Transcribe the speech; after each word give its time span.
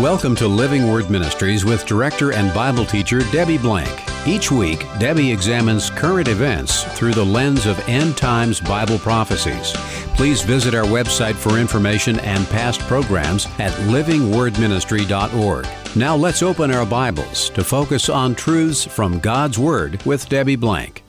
Welcome 0.00 0.34
to 0.36 0.48
Living 0.48 0.90
Word 0.90 1.10
Ministries 1.10 1.66
with 1.66 1.84
director 1.84 2.32
and 2.32 2.54
Bible 2.54 2.86
teacher 2.86 3.20
Debbie 3.32 3.58
Blank. 3.58 3.90
Each 4.26 4.50
week, 4.50 4.86
Debbie 4.98 5.30
examines 5.30 5.90
current 5.90 6.26
events 6.26 6.84
through 6.98 7.12
the 7.12 7.22
lens 7.22 7.66
of 7.66 7.78
end 7.86 8.16
times 8.16 8.60
Bible 8.60 8.98
prophecies. 8.98 9.74
Please 10.16 10.40
visit 10.40 10.74
our 10.74 10.86
website 10.86 11.34
for 11.34 11.58
information 11.58 12.18
and 12.20 12.46
past 12.46 12.80
programs 12.80 13.44
at 13.58 13.72
livingwordministry.org. 13.90 15.68
Now 15.94 16.16
let's 16.16 16.42
open 16.42 16.70
our 16.70 16.86
Bibles 16.86 17.50
to 17.50 17.62
focus 17.62 18.08
on 18.08 18.34
truths 18.34 18.86
from 18.86 19.18
God's 19.18 19.58
Word 19.58 20.02
with 20.06 20.26
Debbie 20.30 20.56
Blank. 20.56 20.99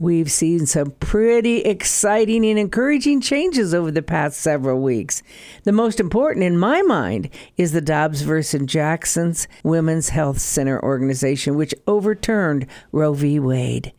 We've 0.00 0.30
seen 0.30 0.66
some 0.66 0.90
pretty 0.98 1.58
exciting 1.58 2.44
and 2.44 2.58
encouraging 2.58 3.20
changes 3.20 3.72
over 3.72 3.92
the 3.92 4.02
past 4.02 4.40
several 4.40 4.80
weeks. 4.80 5.22
The 5.62 5.70
most 5.70 6.00
important, 6.00 6.44
in 6.44 6.58
my 6.58 6.82
mind, 6.82 7.30
is 7.56 7.70
the 7.70 7.80
Dobbs 7.80 8.22
versus 8.22 8.62
Jackson's 8.66 9.46
Women's 9.62 10.08
Health 10.08 10.40
Center 10.40 10.82
organization, 10.82 11.54
which 11.54 11.74
overturned 11.86 12.66
Roe 12.90 13.12
v. 13.12 13.38
Wade. 13.38 13.92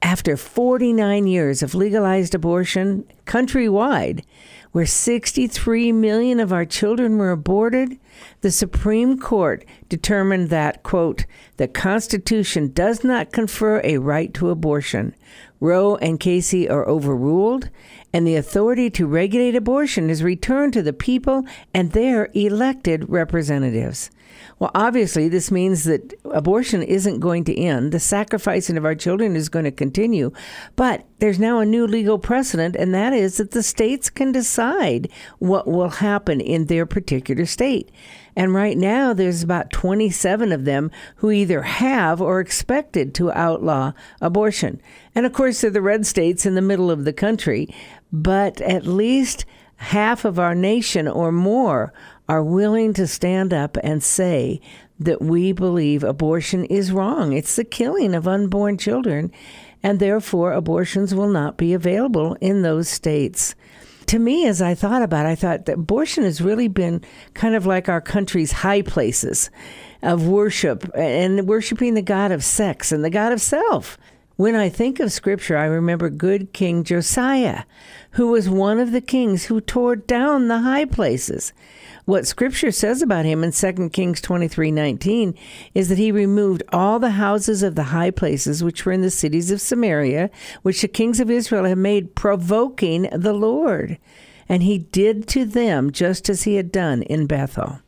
After 0.00 0.34
49 0.38 1.26
years 1.26 1.62
of 1.62 1.74
legalized 1.74 2.34
abortion 2.34 3.04
countrywide, 3.26 4.24
where 4.72 4.86
63 4.86 5.92
million 5.92 6.40
of 6.40 6.54
our 6.54 6.64
children 6.64 7.18
were 7.18 7.30
aborted, 7.30 7.98
the 8.40 8.50
Supreme 8.50 9.18
Court 9.18 9.64
determined 9.88 10.50
that, 10.50 10.82
quote, 10.82 11.26
the 11.56 11.68
Constitution 11.68 12.72
does 12.72 13.04
not 13.04 13.32
confer 13.32 13.80
a 13.84 13.98
right 13.98 14.32
to 14.34 14.50
abortion. 14.50 15.14
Roe 15.60 15.96
and 15.96 16.20
Casey 16.20 16.68
are 16.68 16.88
overruled, 16.88 17.70
and 18.12 18.26
the 18.26 18.36
authority 18.36 18.90
to 18.90 19.06
regulate 19.06 19.56
abortion 19.56 20.10
is 20.10 20.22
returned 20.22 20.72
to 20.74 20.82
the 20.82 20.92
people 20.92 21.44
and 21.72 21.92
their 21.92 22.30
elected 22.34 23.08
representatives. 23.08 24.10
Well, 24.58 24.70
obviously, 24.74 25.28
this 25.28 25.50
means 25.50 25.84
that 25.84 26.14
abortion 26.24 26.82
isn't 26.82 27.20
going 27.20 27.44
to 27.44 27.58
end. 27.58 27.92
The 27.92 28.00
sacrificing 28.00 28.76
of 28.76 28.84
our 28.84 28.94
children 28.94 29.36
is 29.36 29.48
going 29.48 29.64
to 29.64 29.70
continue. 29.70 30.32
But 30.76 31.04
there's 31.18 31.38
now 31.38 31.58
a 31.58 31.66
new 31.66 31.86
legal 31.86 32.18
precedent, 32.18 32.76
and 32.76 32.94
that 32.94 33.12
is 33.12 33.36
that 33.38 33.52
the 33.52 33.62
states 33.62 34.10
can 34.10 34.32
decide 34.32 35.08
what 35.38 35.66
will 35.66 35.88
happen 35.88 36.40
in 36.40 36.66
their 36.66 36.86
particular 36.86 37.46
state. 37.46 37.90
And 38.36 38.54
right 38.54 38.76
now, 38.76 39.12
there's 39.12 39.42
about 39.42 39.70
27 39.70 40.52
of 40.52 40.64
them 40.64 40.90
who 41.16 41.30
either 41.30 41.62
have 41.62 42.20
or 42.20 42.40
expected 42.40 43.14
to 43.14 43.32
outlaw 43.32 43.92
abortion. 44.20 44.80
And 45.14 45.24
of 45.24 45.32
course, 45.32 45.60
they're 45.60 45.70
the 45.70 45.80
red 45.80 46.06
states 46.06 46.44
in 46.44 46.54
the 46.54 46.62
middle 46.62 46.90
of 46.90 47.04
the 47.04 47.12
country, 47.12 47.72
but 48.12 48.60
at 48.60 48.86
least 48.86 49.44
half 49.76 50.24
of 50.24 50.38
our 50.38 50.54
nation 50.54 51.06
or 51.08 51.32
more 51.32 51.92
are 52.28 52.42
willing 52.42 52.92
to 52.94 53.06
stand 53.06 53.52
up 53.52 53.76
and 53.82 54.02
say 54.02 54.60
that 54.98 55.20
we 55.20 55.52
believe 55.52 56.02
abortion 56.04 56.64
is 56.64 56.92
wrong. 56.92 57.32
It's 57.32 57.56
the 57.56 57.64
killing 57.64 58.14
of 58.14 58.28
unborn 58.28 58.78
children, 58.78 59.32
and 59.82 59.98
therefore 59.98 60.52
abortions 60.52 61.14
will 61.14 61.28
not 61.28 61.56
be 61.56 61.74
available 61.74 62.36
in 62.40 62.62
those 62.62 62.88
states. 62.88 63.54
To 64.06 64.18
me, 64.18 64.46
as 64.46 64.60
I 64.60 64.74
thought 64.74 65.02
about 65.02 65.26
it, 65.26 65.30
I 65.30 65.34
thought 65.34 65.64
that 65.66 65.78
abortion 65.78 66.24
has 66.24 66.40
really 66.40 66.68
been 66.68 67.02
kind 67.32 67.54
of 67.54 67.66
like 67.66 67.88
our 67.88 68.00
country's 68.00 68.52
high 68.52 68.82
places 68.82 69.50
of 70.02 70.26
worship 70.26 70.88
and 70.94 71.48
worshiping 71.48 71.94
the 71.94 72.02
God 72.02 72.30
of 72.30 72.44
sex 72.44 72.92
and 72.92 73.02
the 73.02 73.10
God 73.10 73.32
of 73.32 73.40
self. 73.40 73.98
When 74.36 74.56
I 74.56 74.68
think 74.68 74.98
of 74.98 75.12
scripture, 75.12 75.56
I 75.56 75.66
remember 75.66 76.10
good 76.10 76.52
King 76.52 76.82
Josiah, 76.82 77.62
who 78.12 78.32
was 78.32 78.48
one 78.48 78.80
of 78.80 78.90
the 78.90 79.00
kings 79.00 79.44
who 79.44 79.60
tore 79.60 79.94
down 79.94 80.48
the 80.48 80.58
high 80.58 80.86
places. 80.86 81.52
What 82.04 82.26
scripture 82.26 82.72
says 82.72 83.00
about 83.00 83.26
him 83.26 83.44
in 83.44 83.52
2 83.52 83.90
Kings 83.92 84.20
23:19 84.20 85.34
is 85.72 85.88
that 85.88 85.98
he 85.98 86.10
removed 86.10 86.64
all 86.72 86.98
the 86.98 87.10
houses 87.10 87.62
of 87.62 87.76
the 87.76 87.94
high 87.94 88.10
places 88.10 88.64
which 88.64 88.84
were 88.84 88.90
in 88.90 89.02
the 89.02 89.10
cities 89.10 89.52
of 89.52 89.60
Samaria, 89.60 90.30
which 90.62 90.82
the 90.82 90.88
kings 90.88 91.20
of 91.20 91.30
Israel 91.30 91.64
had 91.64 91.78
made 91.78 92.16
provoking 92.16 93.08
the 93.12 93.32
Lord, 93.32 93.98
and 94.48 94.64
he 94.64 94.78
did 94.78 95.28
to 95.28 95.44
them 95.44 95.92
just 95.92 96.28
as 96.28 96.42
he 96.42 96.56
had 96.56 96.72
done 96.72 97.02
in 97.02 97.26
Bethel. 97.26 97.83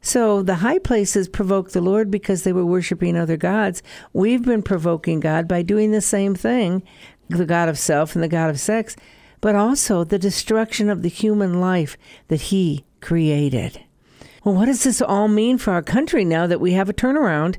So 0.00 0.42
the 0.42 0.56
high 0.56 0.78
places 0.78 1.28
provoked 1.28 1.72
the 1.72 1.80
Lord 1.80 2.10
because 2.10 2.44
they 2.44 2.52
were 2.52 2.64
worshiping 2.64 3.16
other 3.16 3.36
gods. 3.36 3.82
We've 4.12 4.44
been 4.44 4.62
provoking 4.62 5.20
God 5.20 5.48
by 5.48 5.62
doing 5.62 5.90
the 5.90 6.00
same 6.00 6.34
thing, 6.34 6.82
the 7.28 7.46
God 7.46 7.68
of 7.68 7.78
self 7.78 8.14
and 8.14 8.22
the 8.22 8.28
God 8.28 8.50
of 8.50 8.60
sex, 8.60 8.96
but 9.40 9.54
also 9.54 10.04
the 10.04 10.18
destruction 10.18 10.88
of 10.88 11.02
the 11.02 11.08
human 11.08 11.60
life 11.60 11.96
that 12.28 12.42
He 12.42 12.84
created. 13.00 13.80
Well, 14.44 14.54
what 14.54 14.66
does 14.66 14.84
this 14.84 15.02
all 15.02 15.28
mean 15.28 15.58
for 15.58 15.72
our 15.72 15.82
country 15.82 16.24
now 16.24 16.46
that 16.46 16.60
we 16.60 16.72
have 16.72 16.88
a 16.88 16.94
turnaround, 16.94 17.56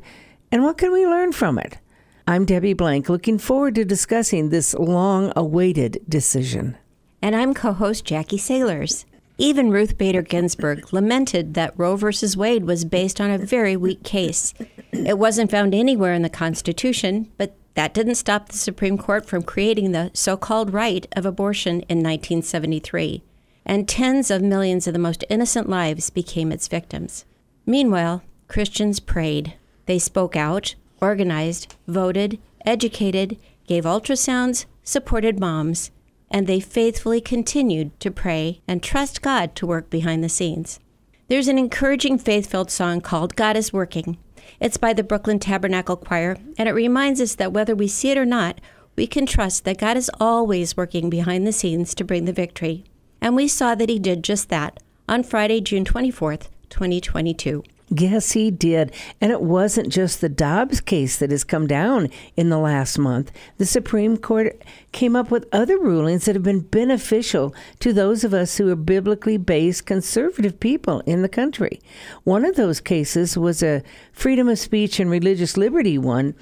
and 0.51 0.63
what 0.63 0.77
can 0.77 0.91
we 0.91 1.05
learn 1.05 1.33
from 1.33 1.59
it? 1.59 1.77
I'm 2.25 2.45
Debbie 2.45 2.73
Blank, 2.73 3.09
looking 3.09 3.37
forward 3.37 3.75
to 3.75 3.85
discussing 3.85 4.49
this 4.49 4.73
long 4.73 5.33
awaited 5.35 5.99
decision. 6.07 6.77
And 7.21 7.35
I'm 7.35 7.53
co 7.53 7.73
host 7.73 8.05
Jackie 8.05 8.37
Sailors. 8.37 9.05
Even 9.41 9.71
Ruth 9.71 9.97
Bader 9.97 10.21
Ginsburg 10.21 10.91
lamented 10.91 11.53
that 11.53 11.73
Roe 11.77 11.95
v. 11.95 12.07
Wade 12.35 12.65
was 12.65 12.83
based 12.83 13.21
on 13.21 13.31
a 13.31 13.37
very 13.37 13.77
weak 13.77 14.03
case. 14.03 14.53
It 14.91 15.17
wasn't 15.17 15.49
found 15.49 15.73
anywhere 15.73 16.13
in 16.13 16.23
the 16.23 16.29
Constitution, 16.29 17.31
but 17.37 17.55
that 17.75 17.93
didn't 17.93 18.15
stop 18.15 18.49
the 18.49 18.57
Supreme 18.57 18.97
Court 18.97 19.25
from 19.25 19.43
creating 19.43 19.93
the 19.93 20.11
so 20.13 20.35
called 20.35 20.73
right 20.73 21.07
of 21.13 21.25
abortion 21.25 21.75
in 21.87 21.99
1973. 21.99 23.23
And 23.65 23.87
tens 23.87 24.29
of 24.29 24.41
millions 24.41 24.87
of 24.87 24.93
the 24.93 24.99
most 24.99 25.23
innocent 25.29 25.69
lives 25.69 26.09
became 26.09 26.51
its 26.51 26.67
victims. 26.67 27.23
Meanwhile, 27.65 28.23
Christians 28.49 28.99
prayed. 28.99 29.53
They 29.85 29.99
spoke 29.99 30.35
out, 30.35 30.75
organized, 30.99 31.77
voted, 31.87 32.39
educated, 32.65 33.37
gave 33.67 33.85
ultrasounds, 33.85 34.65
supported 34.83 35.39
moms, 35.39 35.91
and 36.31 36.47
they 36.47 36.59
faithfully 36.59 37.21
continued 37.21 37.97
to 37.99 38.11
pray 38.11 38.61
and 38.67 38.81
trust 38.81 39.21
God 39.21 39.55
to 39.55 39.67
work 39.67 39.89
behind 39.89 40.23
the 40.23 40.29
scenes. 40.29 40.79
There's 41.27 41.47
an 41.47 41.57
encouraging 41.57 42.17
faith 42.17 42.49
filled 42.49 42.71
song 42.71 43.01
called 43.01 43.35
God 43.35 43.55
is 43.55 43.71
Working. 43.71 44.17
It's 44.59 44.77
by 44.77 44.93
the 44.93 45.03
Brooklyn 45.03 45.39
Tabernacle 45.39 45.95
Choir, 45.95 46.37
and 46.57 46.67
it 46.67 46.73
reminds 46.73 47.21
us 47.21 47.35
that 47.35 47.53
whether 47.53 47.75
we 47.75 47.87
see 47.87 48.09
it 48.09 48.17
or 48.17 48.25
not, 48.25 48.59
we 48.95 49.07
can 49.07 49.25
trust 49.25 49.63
that 49.65 49.77
God 49.77 49.95
is 49.95 50.11
always 50.19 50.75
working 50.75 51.09
behind 51.09 51.45
the 51.45 51.51
scenes 51.51 51.93
to 51.95 52.03
bring 52.03 52.25
the 52.25 52.33
victory. 52.33 52.83
And 53.21 53.35
we 53.35 53.47
saw 53.47 53.75
that 53.75 53.89
He 53.89 53.99
did 53.99 54.23
just 54.23 54.49
that 54.49 54.81
on 55.07 55.23
Friday, 55.23 55.61
June 55.61 55.85
24th, 55.85 56.47
2022. 56.69 57.63
Yes, 57.91 58.33
he 58.33 58.51
did. 58.51 58.93
And 59.19 59.31
it 59.31 59.41
wasn't 59.41 59.89
just 59.89 60.21
the 60.21 60.29
Dobbs 60.29 60.79
case 60.79 61.17
that 61.17 61.31
has 61.31 61.43
come 61.43 61.65
down 61.65 62.09
in 62.35 62.49
the 62.49 62.59
last 62.59 62.99
month. 62.99 63.31
The 63.57 63.65
Supreme 63.65 64.15
Court 64.17 64.61
came 64.91 65.15
up 65.15 65.31
with 65.31 65.47
other 65.51 65.79
rulings 65.79 66.25
that 66.25 66.35
have 66.35 66.43
been 66.43 66.59
beneficial 66.59 67.53
to 67.79 67.91
those 67.91 68.23
of 68.23 68.33
us 68.33 68.57
who 68.57 68.69
are 68.69 68.75
biblically 68.75 69.37
based 69.37 69.87
conservative 69.87 70.59
people 70.59 71.01
in 71.01 71.23
the 71.23 71.29
country. 71.29 71.79
One 72.23 72.45
of 72.45 72.55
those 72.55 72.79
cases 72.79 73.35
was 73.35 73.63
a 73.63 73.81
freedom 74.11 74.47
of 74.49 74.59
speech 74.59 74.99
and 74.99 75.09
religious 75.09 75.57
liberty 75.57 75.97
one 75.97 76.35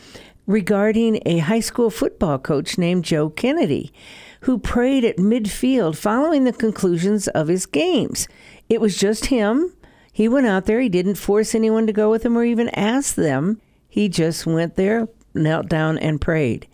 regarding 0.48 1.22
a 1.26 1.40
high 1.40 1.60
school 1.62 1.90
football 1.90 2.40
coach 2.40 2.78
named 2.78 3.06
Joe 3.06 3.30
Kennedy 3.30 3.94
who 4.42 4.60
prayed 4.60 5.04
at 5.04 5.18
midfield 5.18 5.98
following 5.98 6.44
the 6.44 6.54
conclusions 6.54 7.28
of 7.30 7.48
his 7.48 7.66
games. 7.66 8.28
It 8.70 8.82
was 8.82 8.98
just 8.98 9.28
him 9.28 9.74
he 10.18 10.28
went 10.28 10.48
out 10.48 10.66
there. 10.66 10.80
He 10.80 10.90
didn't 10.90 11.14
force 11.14 11.54
anyone 11.54 11.86
to 11.86 11.94
go 11.94 12.10
with 12.10 12.26
him 12.26 12.36
or 12.36 12.44
even 12.44 12.70
ask 12.70 13.14
them. 13.14 13.62
He 13.88 14.10
just 14.10 14.48
went 14.48 14.76
there, 14.76 15.10
knelt 15.36 15.70
down, 15.70 16.00
and 16.00 16.20
prayed. 16.20 16.66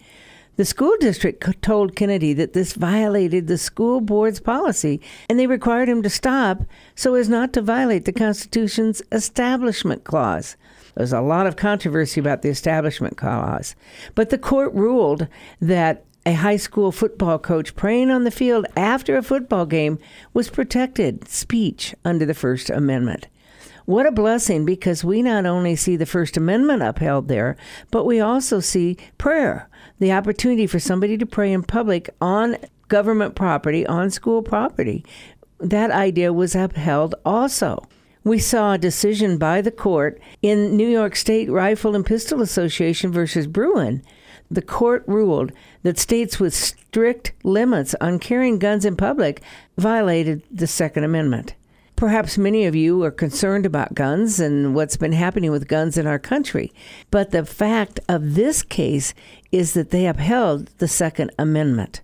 The 0.56 0.64
school 0.64 0.96
district 0.98 1.62
told 1.62 1.94
Kennedy 1.94 2.32
that 2.32 2.54
this 2.54 2.72
violated 2.72 3.48
the 3.48 3.58
school 3.58 4.00
board's 4.00 4.40
policy 4.40 5.02
and 5.28 5.38
they 5.38 5.46
required 5.48 5.90
him 5.90 6.02
to 6.04 6.10
stop 6.10 6.64
so 6.96 7.16
as 7.16 7.28
not 7.28 7.52
to 7.52 7.62
violate 7.62 8.06
the 8.06 8.14
Constitution's 8.14 9.02
Establishment 9.12 10.06
Clause. 10.06 10.56
There's 10.96 11.12
a 11.12 11.20
lot 11.20 11.46
of 11.46 11.58
controversy 11.58 12.22
about 12.22 12.44
the 12.44 12.50
Establishment 12.50 13.18
Clause, 13.18 13.76
but 14.16 14.30
the 14.30 14.38
court 14.38 14.74
ruled 14.74 15.28
that 15.60 16.06
a 16.26 16.32
high 16.32 16.56
school 16.56 16.94
football 16.94 17.40
coach 17.40 17.76
praying 17.76 18.10
on 18.10 18.24
the 18.24 18.32
field 18.32 18.66
after 18.78 19.18
a 19.18 19.22
football 19.22 19.66
game 19.66 20.00
was 20.34 20.50
protected 20.50 21.28
speech 21.28 21.94
under 22.06 22.26
the 22.26 22.34
First 22.34 22.70
Amendment. 22.70 23.28
What 23.86 24.06
a 24.06 24.12
blessing 24.12 24.66
because 24.66 25.04
we 25.04 25.22
not 25.22 25.46
only 25.46 25.76
see 25.76 25.98
the 25.98 26.06
First 26.06 26.38
Amendment 26.38 26.82
upheld 26.82 27.28
there, 27.28 27.58
but 27.92 28.06
we 28.06 28.22
also 28.22 28.62
see 28.62 28.98
prayer, 29.18 29.70
the 30.00 30.14
opportunity 30.14 30.68
for 30.68 30.80
somebody 30.80 31.18
to 31.18 31.26
pray 31.26 31.52
in 31.52 31.64
public 31.64 32.10
on 32.22 32.56
government 32.88 33.36
property, 33.36 33.86
on 33.86 34.10
school 34.10 34.42
property. 34.42 35.04
That 35.60 35.92
idea 35.92 36.32
was 36.32 36.56
upheld 36.56 37.16
also. 37.26 37.86
We 38.24 38.40
saw 38.40 38.74
a 38.74 38.78
decision 38.78 39.38
by 39.38 39.62
the 39.62 39.72
court 39.72 40.22
in 40.42 40.78
New 40.78 40.88
York 40.88 41.18
State 41.18 41.50
Rifle 41.52 41.94
and 41.94 42.06
Pistol 42.06 42.42
Association 42.42 43.12
versus 43.12 43.48
Bruen 43.48 44.02
The 44.50 44.62
court 44.62 45.04
ruled 45.08 45.52
that 45.82 46.00
states 46.00 46.40
with 46.40 46.54
strict 46.54 47.34
limits 47.44 47.96
on 48.00 48.20
carrying 48.20 48.60
guns 48.60 48.86
in 48.86 48.96
public 48.96 49.42
violated 49.78 50.42
the 50.50 50.68
Second 50.68 51.04
Amendment. 51.04 51.56
Perhaps 51.96 52.38
many 52.38 52.66
of 52.66 52.76
you 52.76 53.04
are 53.04 53.12
concerned 53.12 53.66
about 53.66 53.94
guns 53.94 54.40
and 54.40 54.76
what's 54.76 54.98
been 54.98 55.14
happening 55.14 55.52
with 55.52 55.68
guns 55.68 55.98
in 55.98 56.08
our 56.08 56.20
country. 56.20 56.74
But 57.12 57.32
the 57.32 57.46
fact 57.46 58.00
of 58.10 58.36
this 58.36 58.64
case 58.64 59.14
is 59.52 59.74
that 59.74 59.92
they 59.92 60.08
upheld 60.08 60.68
the 60.80 60.88
Second 60.88 61.32
Amendment. 61.38 62.02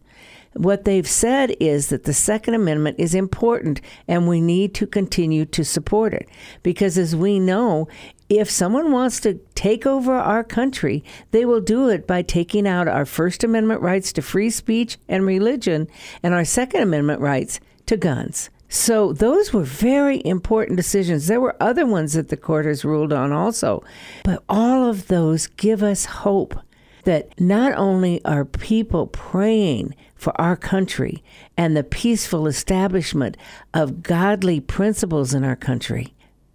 What 0.54 0.86
they've 0.86 1.08
said 1.08 1.56
is 1.60 1.90
that 1.90 2.04
the 2.04 2.14
Second 2.14 2.54
Amendment 2.54 3.00
is 3.00 3.14
important 3.14 3.82
and 4.08 4.28
we 4.28 4.42
need 4.42 4.74
to 4.76 4.88
continue 4.88 5.46
to 5.46 5.64
support 5.64 6.14
it. 6.14 6.28
Because 6.64 6.98
as 6.98 7.16
we 7.16 7.40
know, 7.40 7.88
if 8.30 8.50
someone 8.50 8.92
wants 8.92 9.20
to 9.22 9.40
take 9.56 9.86
over 9.86 10.14
our 10.14 10.44
country, 10.44 11.04
they 11.32 11.46
will 11.46 11.62
do 11.62 11.90
it 11.90 12.08
by 12.08 12.22
taking 12.22 12.68
out 12.68 12.88
our 12.88 13.06
First 13.06 13.44
Amendment 13.44 13.82
rights 13.82 14.14
to 14.14 14.22
free 14.22 14.50
speech 14.50 14.98
and 15.08 15.26
religion 15.26 15.88
and 16.24 16.34
our 16.34 16.46
Second 16.46 16.84
Amendment 16.84 17.22
rights 17.22 17.60
to 17.88 17.98
guns. 17.98 18.50
So 18.70 19.14
those 19.14 19.52
were 19.52 19.64
very 19.64 20.22
important 20.24 20.78
decisions. 20.78 21.26
There 21.26 21.42
were 21.42 21.56
other 21.60 21.88
ones 21.88 22.14
that 22.14 22.30
the 22.30 22.38
court 22.38 22.66
has 22.66 22.86
ruled 22.86 23.12
on 23.12 23.32
also. 23.32 23.84
But 24.24 24.44
all 24.48 24.88
of 24.88 25.08
those 25.08 25.48
give 25.48 25.82
us 25.82 26.06
hope 26.06 26.56
that 27.04 27.40
not 27.40 27.74
only 27.74 28.24
are 28.26 28.46
people 28.46 29.08
praying 29.08 29.96
for 30.16 30.40
our 30.40 30.56
country 30.56 31.24
and 31.58 31.76
the 31.76 31.84
peaceful 31.84 32.46
establishment 32.46 33.36
of 33.74 34.04
godly 34.04 34.60
principles 34.60 35.34
in 35.34 35.44
our 35.44 35.56
country, 35.56 36.14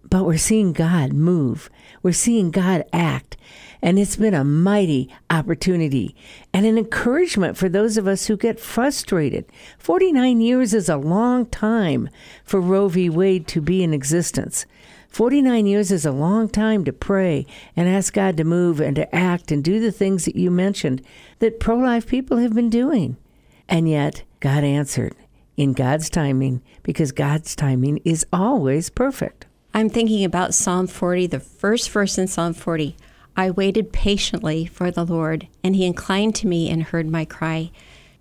but 0.09 0.25
we're 0.25 0.37
seeing 0.37 0.73
God 0.73 1.13
move. 1.13 1.69
We're 2.03 2.13
seeing 2.13 2.51
God 2.51 2.83
act. 2.93 3.37
And 3.81 3.99
it's 3.99 4.15
been 4.15 4.33
a 4.33 4.43
mighty 4.43 5.13
opportunity 5.29 6.15
and 6.53 6.65
an 6.65 6.77
encouragement 6.77 7.57
for 7.57 7.69
those 7.69 7.97
of 7.97 8.07
us 8.07 8.25
who 8.27 8.37
get 8.37 8.59
frustrated. 8.59 9.45
49 9.77 10.41
years 10.41 10.73
is 10.73 10.89
a 10.89 10.97
long 10.97 11.45
time 11.45 12.09
for 12.43 12.59
Roe 12.59 12.87
v. 12.87 13.09
Wade 13.09 13.47
to 13.49 13.61
be 13.61 13.83
in 13.83 13.93
existence. 13.93 14.65
49 15.09 15.65
years 15.65 15.91
is 15.91 16.05
a 16.05 16.11
long 16.11 16.49
time 16.49 16.83
to 16.83 16.91
pray 16.91 17.45
and 17.75 17.87
ask 17.87 18.13
God 18.13 18.35
to 18.37 18.43
move 18.43 18.81
and 18.81 18.95
to 18.97 19.15
act 19.15 19.51
and 19.51 19.63
do 19.63 19.79
the 19.79 19.91
things 19.91 20.25
that 20.25 20.35
you 20.35 20.51
mentioned 20.51 21.01
that 21.39 21.59
pro 21.59 21.77
life 21.77 22.07
people 22.07 22.37
have 22.37 22.53
been 22.53 22.69
doing. 22.69 23.17
And 23.69 23.87
yet, 23.87 24.23
God 24.39 24.63
answered 24.63 25.15
in 25.57 25.73
God's 25.73 26.09
timing 26.09 26.61
because 26.83 27.11
God's 27.11 27.55
timing 27.55 27.99
is 28.03 28.25
always 28.33 28.89
perfect. 28.89 29.45
I'm 29.75 29.89
thinking 29.89 30.23
about 30.23 30.53
Psalm 30.53 30.87
40, 30.87 31.27
the 31.27 31.41
first 31.41 31.89
verse 31.89 32.17
in 32.17 32.27
Psalm 32.27 32.53
40. 32.53 32.95
I 33.35 33.51
waited 33.51 33.91
patiently 33.91 34.65
for 34.65 34.89
the 34.89 35.03
Lord, 35.03 35.49
and 35.65 35.75
he 35.75 35.85
inclined 35.85 36.33
to 36.35 36.47
me 36.47 36.69
and 36.69 36.81
heard 36.81 37.09
my 37.09 37.25
cry. 37.25 37.71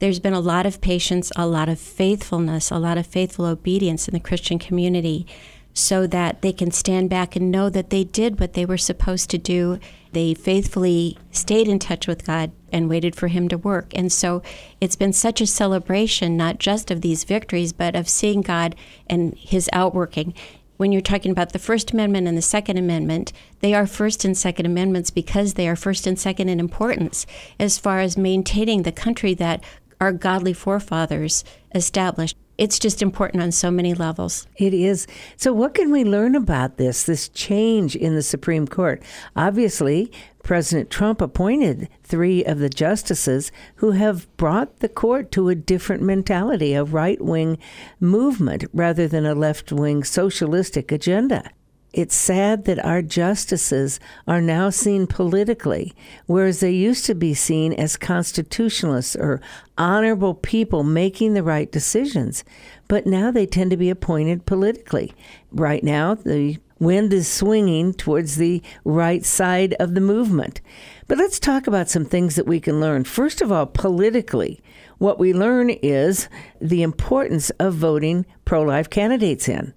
There's 0.01 0.19
been 0.19 0.33
a 0.33 0.41
lot 0.41 0.67
of 0.67 0.81
patience, 0.81 1.31
a 1.37 1.47
lot 1.47 1.69
of 1.69 1.79
faithfulness, 1.79 2.73
a 2.73 2.79
lot 2.79 2.99
of 2.99 3.07
faithful 3.07 3.45
obedience 3.45 4.09
in 4.09 4.15
the 4.15 4.19
Christian 4.19 4.59
community 4.59 5.29
so 5.73 6.09
that 6.09 6.43
they 6.43 6.53
can 6.53 6.73
stand 6.73 7.09
back 7.09 7.37
and 7.37 7.53
know 7.53 7.71
that 7.71 7.91
they 7.91 8.03
did 8.03 8.41
what 8.41 8.55
they 8.55 8.67
were 8.67 8.77
supposed 8.77 9.31
to 9.31 9.39
do. 9.39 9.79
They 10.11 10.35
faithfully 10.35 11.19
stayed 11.31 11.69
in 11.69 11.79
touch 11.79 12.09
with 12.09 12.27
God 12.27 12.51
and 12.73 12.89
waited 12.89 13.15
for 13.15 13.29
Him 13.29 13.47
to 13.51 13.59
work. 13.59 13.93
And 13.95 14.11
so 14.11 14.43
it's 14.81 14.97
been 14.97 15.13
such 15.13 15.41
a 15.41 15.47
celebration, 15.47 16.37
not 16.37 16.59
just 16.59 16.91
of 16.91 17.01
these 17.01 17.23
victories, 17.23 17.73
but 17.73 17.95
of 17.95 18.09
seeing 18.09 18.41
God 18.41 18.75
and 19.09 19.37
His 19.39 19.71
outworking 19.73 20.35
when 20.77 20.93
you're 20.93 21.01
talking 21.01 21.31
about 21.31 21.53
the 21.53 21.59
First 21.59 21.93
Amendment 21.93 22.27
and 22.27 22.37
the 22.37 22.43
Second 22.43 22.79
Amendment, 22.79 23.33
they 23.61 23.75
are 23.75 23.87
First 23.87 24.25
and 24.25 24.37
Second 24.37 24.67
Amendments 24.67 25.11
because 25.11 25.55
they 25.55 25.69
are 25.69 25.77
First 25.77 26.07
and 26.07 26.19
Second 26.19 26.49
in 26.49 26.61
importance 26.61 27.27
as 27.59 27.79
far 27.79 28.01
as 28.01 28.17
maintaining 28.17 28.83
the 28.83 28.93
country 28.93 29.35
that 29.35 29.63
our 30.01 30.13
godly 30.13 30.53
forefathers 30.53 31.45
established. 31.75 32.37
It's 32.57 32.79
just 32.79 33.03
important 33.03 33.43
on 33.43 33.51
so 33.51 33.71
many 33.71 33.95
levels. 33.95 34.47
It 34.57 34.73
is. 34.75 35.09
So, 35.37 35.53
what 35.53 35.75
can 35.75 35.91
we 35.91 36.05
learn 36.05 36.37
about 36.37 36.77
this, 36.77 37.03
this 37.03 37.29
change 37.29 37.97
in 37.97 38.15
the 38.15 38.23
Supreme 38.23 38.69
Court? 38.69 39.03
Obviously, 39.35 40.13
President 40.45 40.91
Trump 40.91 41.21
appointed 41.23 41.89
three 42.03 42.45
of 42.45 42.59
the 42.59 42.69
justices 42.69 43.51
who 43.77 43.93
have 43.93 44.29
brought 44.37 44.81
the 44.81 44.89
court 44.89 45.33
to 45.33 45.49
a 45.49 45.55
different 45.55 46.03
mentality, 46.03 46.75
a 46.75 46.85
right 46.85 47.21
wing 47.21 47.59
movement 47.99 48.65
rather 48.73 49.09
than 49.09 49.25
a 49.25 49.35
left 49.35 49.73
wing 49.73 50.05
socialistic 50.05 50.93
agenda. 50.93 51.51
It's 51.95 52.17
sad 52.17 52.65
that 52.65 52.85
our 52.85 53.03
justices 53.03 54.01
are 54.27 54.41
now 54.41 54.69
seen 54.69 55.07
politically, 55.07 55.95
whereas 56.27 56.59
they 56.59 56.73
used 56.73 57.07
to 57.07 57.15
be 57.15 57.35
seen 57.35 57.73
as 57.73 57.97
constitutionalists 57.97 59.15
or 59.15 59.41
honorable 59.79 60.35
people 60.35 60.83
making 60.83 61.35
the 61.35 61.45
right 61.45 61.71
decisions. 61.71 62.43
But 62.89 63.07
now 63.07 63.31
they 63.31 63.47
tend 63.47 63.71
to 63.71 63.77
be 63.77 63.91
appointed 63.91 64.45
politically. 64.45 65.15
Right 65.53 65.85
now, 65.85 66.17
the 66.17 66.59
wind 66.85 67.13
is 67.13 67.27
swinging 67.29 67.95
towards 67.95 68.37
the 68.37 68.63
right 68.85 69.25
side 69.25 69.75
of 69.81 69.95
the 69.95 70.01
movement. 70.01 70.61
But 71.09 71.19
let's 71.19 71.39
talk 71.39 71.67
about 71.67 71.91
some 71.91 72.05
things 72.05 72.37
that 72.37 72.47
we 72.47 72.61
can 72.61 72.81
learn. 72.81 73.05
First 73.05 73.43
of 73.43 73.51
all, 73.51 73.67
politically, 73.67 74.63
what 74.99 75.19
we 75.19 75.33
learn 75.33 75.71
is 75.71 76.29
the 76.61 76.83
importance 76.83 77.51
of 77.51 77.75
voting 77.75 78.27
pro 78.45 78.63
life 78.63 78.89
candidates 78.89 79.49
in 79.49 79.75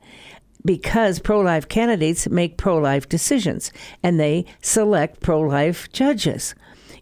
because 0.67 1.19
pro 1.19 1.39
life 1.39 1.67
candidates 1.67 2.29
make 2.29 2.57
pro 2.57 2.77
life 2.77 3.07
decisions 3.09 3.71
and 4.03 4.19
they 4.19 4.45
select 4.61 5.21
pro 5.21 5.39
life 5.39 5.91
judges. 5.91 6.53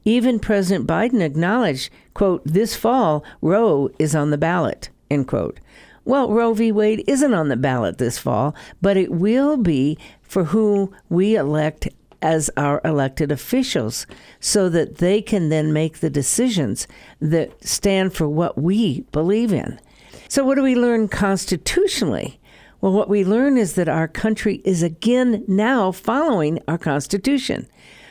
Even 0.06 0.40
President 0.40 0.88
Biden 0.88 1.22
acknowledged, 1.22 1.90
quote, 2.14 2.44
this 2.46 2.76
fall, 2.76 3.26
Roe 3.42 3.90
is 3.98 4.16
on 4.16 4.30
the 4.30 4.38
ballot, 4.38 4.90
end 5.10 5.28
quote. 5.28 5.60
Well, 6.06 6.32
Roe 6.32 6.54
v. 6.54 6.72
Wade 6.72 7.04
isn't 7.08 7.34
on 7.34 7.50
the 7.50 7.58
ballot 7.58 7.98
this 7.98 8.20
fall, 8.20 8.56
but 8.80 8.96
it 8.96 9.12
will 9.12 9.58
be 9.58 9.98
for 10.22 10.46
who 10.46 10.94
we 11.10 11.36
elect 11.36 11.90
as 12.22 12.50
our 12.56 12.80
elected 12.86 13.32
officials 13.32 14.06
so 14.40 14.70
that 14.70 14.98
they 14.98 15.22
can 15.22 15.50
then 15.50 15.74
make 15.74 16.00
the 16.00 16.10
decisions 16.10 16.88
that 17.20 17.64
stand 17.66 18.14
for 18.14 18.28
what 18.28 18.58
we 18.58 19.02
believe 19.12 19.52
in. 19.52 19.80
So, 20.28 20.44
what 20.44 20.56
do 20.56 20.64
we 20.64 20.76
learn 20.76 21.08
constitutionally? 21.08 22.40
Well, 22.82 22.94
what 22.94 23.10
we 23.10 23.24
learn 23.24 23.58
is 23.58 23.74
that 23.74 23.90
our 23.90 24.08
country 24.08 24.62
is 24.64 24.84
again 24.84 25.44
now 25.48 25.92
following 25.92 26.60
our 26.68 26.78
Constitution. 26.78 27.68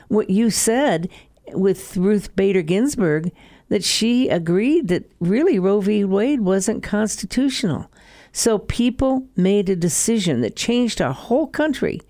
What 0.09 0.31
you 0.31 0.51
said 0.51 1.09
with 1.53 1.97
Ruth 1.97 2.35
Bader 2.35 2.63
Ginsburg 2.63 3.31
that 3.69 3.85
she 3.85 4.29
agreed 4.29 4.89
that 4.89 5.11
really 5.21 5.59
Roe 5.59 5.81
v. 5.81 6.05
Wade 6.05 6.41
wasn't 6.41 6.83
constitutional. 6.83 7.91
So 8.33 8.59
people 8.59 9.27
made 9.37 9.69
a 9.69 9.77
decision 9.77 10.41
that 10.41 10.57
changed 10.57 11.01
our 11.01 11.13
whole 11.13 11.47
country. 11.47 12.01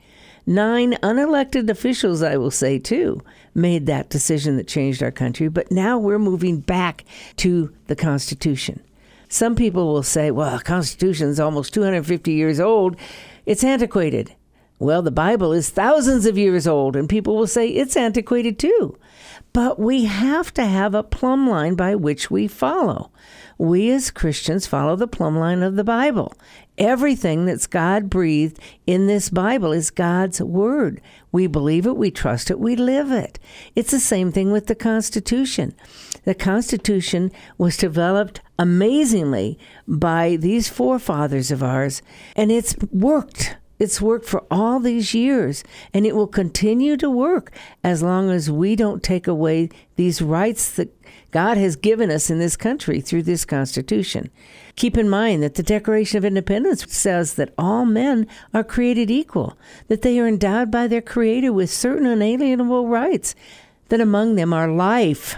Nine 0.47 0.95
unelected 1.03 1.71
officials, 1.71 2.23
I 2.23 2.37
will 2.37 2.51
say 2.51 2.79
too, 2.79 3.23
made 3.55 3.87
that 3.87 4.11
decision 4.11 4.57
that 4.57 4.67
changed 4.67 5.03
our 5.03 5.11
country. 5.11 5.49
But 5.49 5.71
now 5.71 5.99
we're 5.99 6.19
moving 6.19 6.61
back 6.61 7.05
to 7.37 7.73
the 7.87 7.97
Constitution. 7.97 8.83
Some 9.29 9.55
people 9.55 9.93
will 9.93 10.03
say, 10.03 10.31
well, 10.31 10.59
the 10.59 10.65
Constitution's 10.65 11.41
almost 11.41 11.75
250 11.75 12.33
years 12.33 12.61
old. 12.61 12.97
It's 13.47 13.65
antiquated. 13.65 14.35
Well, 14.79 15.03
the 15.03 15.11
Bible 15.11 15.53
is 15.53 15.71
thousands 15.71 16.27
of 16.27 16.37
years 16.37 16.67
old, 16.67 16.97
and 16.97 17.09
people 17.09 17.37
will 17.37 17.47
say 17.47 17.69
it's 17.69 17.97
antiquated 17.97 18.59
too. 18.59 18.99
But 19.55 19.79
we 19.79 20.07
have 20.07 20.53
to 20.55 20.65
have 20.65 20.95
a 20.95 21.05
plumb 21.05 21.49
line 21.49 21.77
by 21.77 21.95
which 21.95 22.29
we 22.29 22.49
follow. 22.49 23.13
We 23.57 23.89
as 23.93 24.11
Christians 24.11 24.67
follow 24.67 24.97
the 24.97 25.07
plumb 25.07 25.39
line 25.39 25.63
of 25.63 25.77
the 25.77 25.85
Bible. 25.85 26.35
Everything 26.77 27.47
that's 27.47 27.69
God 27.69 28.11
breathed 28.11 28.59
in 28.85 29.07
this 29.07 29.31
Bible 29.31 29.71
is 29.71 29.93
God's 29.93 30.41
Word. 30.41 31.01
We 31.31 31.47
believe 31.47 31.87
it, 31.87 31.97
we 31.97 32.11
trust 32.11 32.51
it, 32.51 32.59
we 32.59 32.75
live 32.75 33.13
it. 33.13 33.39
It's 33.77 33.93
the 33.93 34.01
same 34.01 34.33
thing 34.33 34.51
with 34.51 34.67
the 34.67 34.75
Constitution. 34.75 35.77
The 36.25 36.35
Constitution 36.35 37.31
was 37.57 37.77
developed 37.77 38.41
amazingly 38.59 39.57
by 39.87 40.35
these 40.35 40.69
forefathers 40.69 41.53
of 41.53 41.63
ours, 41.63 42.03
and 42.35 42.51
it's 42.51 42.75
worked 42.91 43.57
it's 43.79 44.01
worked 44.01 44.27
for 44.27 44.45
all 44.51 44.79
these 44.79 45.15
years, 45.15 45.65
and 45.93 46.07
it 46.07 46.15
will 46.15 46.29
continue 46.29 46.97
to 46.97 47.11
work 47.11 47.51
as 47.83 48.03
long 48.03 48.31
as 48.31 48.51
we 48.51 48.77
don't 48.77 49.03
take 49.03 49.27
away 49.27 49.69
these 49.97 50.23
rights 50.23 50.71
that 50.73 50.95
God 51.33 51.57
has 51.57 51.75
given 51.75 52.11
us 52.11 52.31
in 52.31 52.39
this 52.39 52.57
country 52.57 53.01
through 53.01 53.25
this 53.25 53.45
Constitution. 53.45 54.31
Keep 54.77 54.97
in 54.97 55.09
mind 55.09 55.43
that 55.43 55.55
the 55.55 55.63
Declaration 55.65 56.19
of 56.19 56.25
Independence 56.25 56.93
says 56.93 57.35
that 57.35 57.53
all 57.59 57.85
men 57.85 58.29
are 58.53 58.63
created 58.63 59.11
equal, 59.11 59.59
that 59.89 60.03
they 60.03 60.21
are 60.21 60.29
endowed 60.29 60.71
by 60.71 60.87
their 60.87 61.03
Creator 61.03 61.53
with 61.53 61.71
certain 61.71 62.07
unalienable 62.07 62.87
rights, 62.87 63.35
that 63.89 64.01
among 64.01 64.37
them 64.37 64.53
are 64.53 64.71
life, 64.71 65.37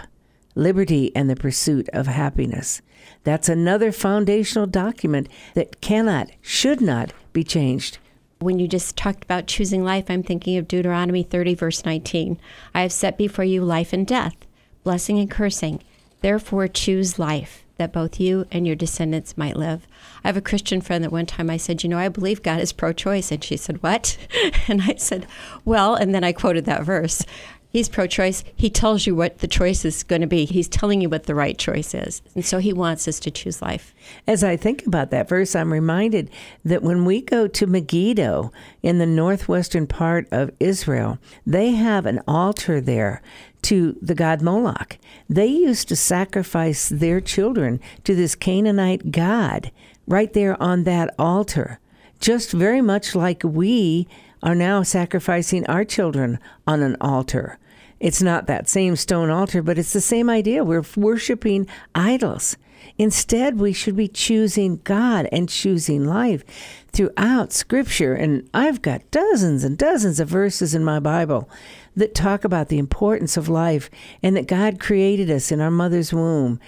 liberty, 0.53 1.11
and 1.15 1.29
the 1.29 1.35
pursuit 1.35 1.89
of 1.89 2.05
happiness. 2.05 2.81
That's 3.23 3.49
another 3.49 3.91
foundational 3.91 4.67
document 4.67 5.27
that 5.55 5.81
cannot, 5.81 6.29
should 6.41 6.81
not 6.81 7.11
be 7.33 7.43
changed. 7.43 7.97
When 8.39 8.59
you 8.59 8.67
just 8.67 8.95
talked 8.95 9.23
about 9.23 9.47
choosing 9.47 9.83
life, 9.83 10.05
I'm 10.09 10.21
thinking 10.21 10.57
of 10.57 10.67
Deuteronomy 10.67 11.23
30, 11.23 11.55
verse 11.55 11.83
19. 11.83 12.39
I 12.75 12.81
have 12.81 12.91
set 12.91 13.17
before 13.17 13.45
you 13.45 13.63
life 13.63 13.93
and 13.93 14.05
death, 14.05 14.35
blessing 14.83 15.17
and 15.17 15.29
cursing. 15.29 15.81
Therefore, 16.21 16.67
choose 16.67 17.17
life, 17.17 17.65
that 17.77 17.91
both 17.91 18.19
you 18.19 18.45
and 18.51 18.67
your 18.67 18.75
descendants 18.75 19.37
might 19.37 19.57
live. 19.57 19.87
I 20.23 20.27
have 20.27 20.37
a 20.37 20.41
Christian 20.41 20.81
friend 20.81 21.03
that 21.03 21.11
one 21.11 21.25
time 21.25 21.49
I 21.49 21.57
said, 21.57 21.81
You 21.81 21.89
know, 21.89 21.97
I 21.97 22.09
believe 22.09 22.43
God 22.43 22.59
is 22.59 22.73
pro 22.73 22.93
choice. 22.93 23.31
And 23.31 23.43
she 23.43 23.57
said, 23.57 23.81
What? 23.81 24.17
And 24.67 24.83
I 24.83 24.95
said, 24.97 25.25
Well, 25.65 25.95
and 25.95 26.13
then 26.13 26.23
I 26.23 26.31
quoted 26.31 26.65
that 26.65 26.83
verse. 26.83 27.23
He's 27.69 27.89
pro 27.89 28.07
choice. 28.07 28.43
He 28.55 28.69
tells 28.69 29.05
you 29.05 29.13
what 29.13 29.39
the 29.39 29.47
choice 29.47 29.83
is 29.83 30.03
going 30.03 30.21
to 30.21 30.27
be. 30.27 30.45
He's 30.45 30.69
telling 30.69 31.01
you 31.01 31.09
what 31.09 31.25
the 31.25 31.35
right 31.35 31.57
choice 31.57 31.93
is. 31.93 32.21
And 32.33 32.45
so 32.45 32.59
he 32.59 32.71
wants 32.71 33.07
us 33.07 33.19
to 33.19 33.31
choose 33.31 33.61
life. 33.61 33.93
As 34.25 34.43
I 34.43 34.55
think 34.55 34.85
about 34.85 35.11
that 35.11 35.27
verse, 35.27 35.55
I'm 35.55 35.73
reminded 35.73 36.29
that 36.63 36.81
when 36.81 37.03
we 37.05 37.21
go 37.21 37.47
to 37.47 37.67
Megiddo 37.67 38.51
in 38.81 38.99
the 38.99 39.05
northwestern 39.05 39.85
part 39.85 40.27
of 40.31 40.51
Israel, 40.59 41.19
they 41.45 41.71
have 41.71 42.05
an 42.05 42.21
altar 42.27 42.79
there 42.79 43.21
to 43.63 43.97
the 44.01 44.15
god 44.15 44.41
Moloch. 44.41 44.97
They 45.29 45.47
used 45.47 45.89
to 45.89 45.95
sacrifice 45.95 46.87
their 46.87 47.19
children 47.19 47.81
to 48.05 48.15
this 48.15 48.35
Canaanite 48.35 49.11
god 49.11 49.71
right 50.07 50.31
there 50.31 50.61
on 50.61 50.85
that 50.85 51.13
altar, 51.19 51.79
just 52.19 52.51
very 52.51 52.81
much 52.81 53.13
like 53.13 53.43
we 53.43 54.07
are 54.43 54.55
now 54.55 54.83
sacrificing 54.83 55.65
our 55.67 55.83
children 55.83 56.39
on 56.65 56.81
an 56.81 56.95
altar. 57.01 57.57
It's 57.99 58.21
not 58.21 58.45
that 58.47 58.69
same 58.69 58.95
stone 58.95 59.29
altar, 59.29 59.61
but 59.61 59.77
it's 59.77 59.93
the 59.93 60.01
same 60.01 60.29
idea. 60.29 60.63
We're 60.63 60.83
worshiping 60.95 61.67
idols. 61.95 62.57
Instead, 62.97 63.59
we 63.59 63.73
should 63.73 63.95
be 63.95 64.07
choosing 64.07 64.81
God 64.83 65.27
and 65.31 65.49
choosing 65.49 66.05
life 66.05 66.43
throughout 66.91 67.51
Scripture. 67.51 68.13
And 68.13 68.47
I've 68.53 68.81
got 68.81 69.09
dozens 69.11 69.63
and 69.63 69.77
dozens 69.77 70.19
of 70.19 70.27
verses 70.27 70.73
in 70.73 70.83
my 70.83 70.99
Bible 70.99 71.49
that 71.95 72.15
talk 72.15 72.43
about 72.43 72.69
the 72.69 72.77
importance 72.77 73.37
of 73.37 73.49
life 73.49 73.89
and 74.21 74.35
that 74.37 74.47
God 74.47 74.79
created 74.79 75.29
us 75.29 75.51
in 75.51 75.59
our 75.61 75.71
mother's 75.71 76.13
womb, 76.13 76.59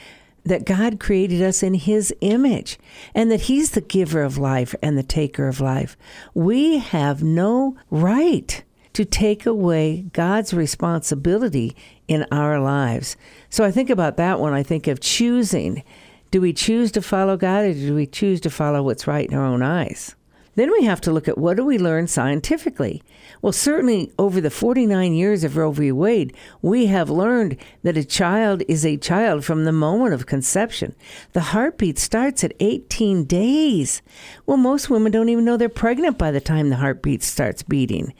that 0.46 0.66
God 0.66 1.00
created 1.00 1.42
us 1.42 1.64
in 1.64 1.74
His 1.74 2.14
image, 2.22 2.78
and 3.14 3.32
that 3.32 3.42
He's 3.42 3.72
the 3.72 3.82
giver 3.82 4.22
of 4.22 4.38
life 4.38 4.76
and 4.82 4.98
the 4.98 5.04
taker 5.04 5.48
of 5.48 5.62
life. 5.62 5.98
We 6.34 6.80
have 6.80 7.24
no 7.24 7.78
right 7.90 8.64
to 8.94 9.06
take 9.06 9.46
away 9.46 10.06
God's 10.14 10.54
responsibility 10.54 11.76
in 12.08 12.26
our 12.32 12.60
lives. 12.60 13.16
So 13.50 13.64
I 13.64 13.72
think 13.72 13.90
about 13.90 14.18
that 14.18 14.40
when 14.40 14.54
I 14.54 14.64
think 14.64 14.88
of 14.88 15.00
choosing. 15.00 15.84
Do 16.32 16.42
we 16.42 16.54
choose 16.54 16.92
to 16.92 17.02
follow 17.02 17.38
God 17.38 17.66
or 17.66 17.74
do 17.74 17.96
we 17.96 18.06
choose 18.06 18.42
to 18.42 18.50
follow 18.50 18.84
what's 18.84 19.08
right 19.08 19.30
in 19.30 19.38
our 19.38 19.46
own 19.46 19.64
eyes? 19.64 20.16
Then 20.56 20.72
we 20.72 20.84
have 20.84 21.02
to 21.02 21.12
look 21.12 21.28
at 21.28 21.38
what 21.38 21.58
do 21.58 21.66
we 21.66 21.78
learn 21.78 22.08
scientifically? 22.08 23.02
Well, 23.42 23.54
certainly 23.54 24.12
over 24.20 24.42
the 24.42 24.50
49 24.50 25.14
years 25.14 25.44
of 25.44 25.56
Roe 25.56 25.72
v. 25.72 25.92
Wade, 25.92 26.36
we 26.62 26.88
have 26.88 27.10
learned 27.10 27.58
that 27.84 27.98
a 27.98 28.04
child 28.04 28.64
is 28.68 28.86
a 28.86 28.98
child 28.98 29.46
from 29.46 29.66
the 29.66 29.72
moment 29.72 30.14
of 30.14 30.26
conception. 30.26 30.96
The 31.34 31.42
heartbeat 31.42 31.98
starts 31.98 32.44
at 32.44 32.54
18 32.60 33.26
days. 33.26 34.02
Well, 34.46 34.58
most 34.58 34.90
women 34.90 35.12
don't 35.12 35.30
even 35.30 35.46
know 35.46 35.58
they're 35.58 35.70
pregnant 35.70 36.18
by 36.18 36.32
the 36.32 36.42
time 36.42 36.70
the 36.70 36.78
heartbeat 36.78 37.24
starts 37.24 37.64
beating. 37.64 38.14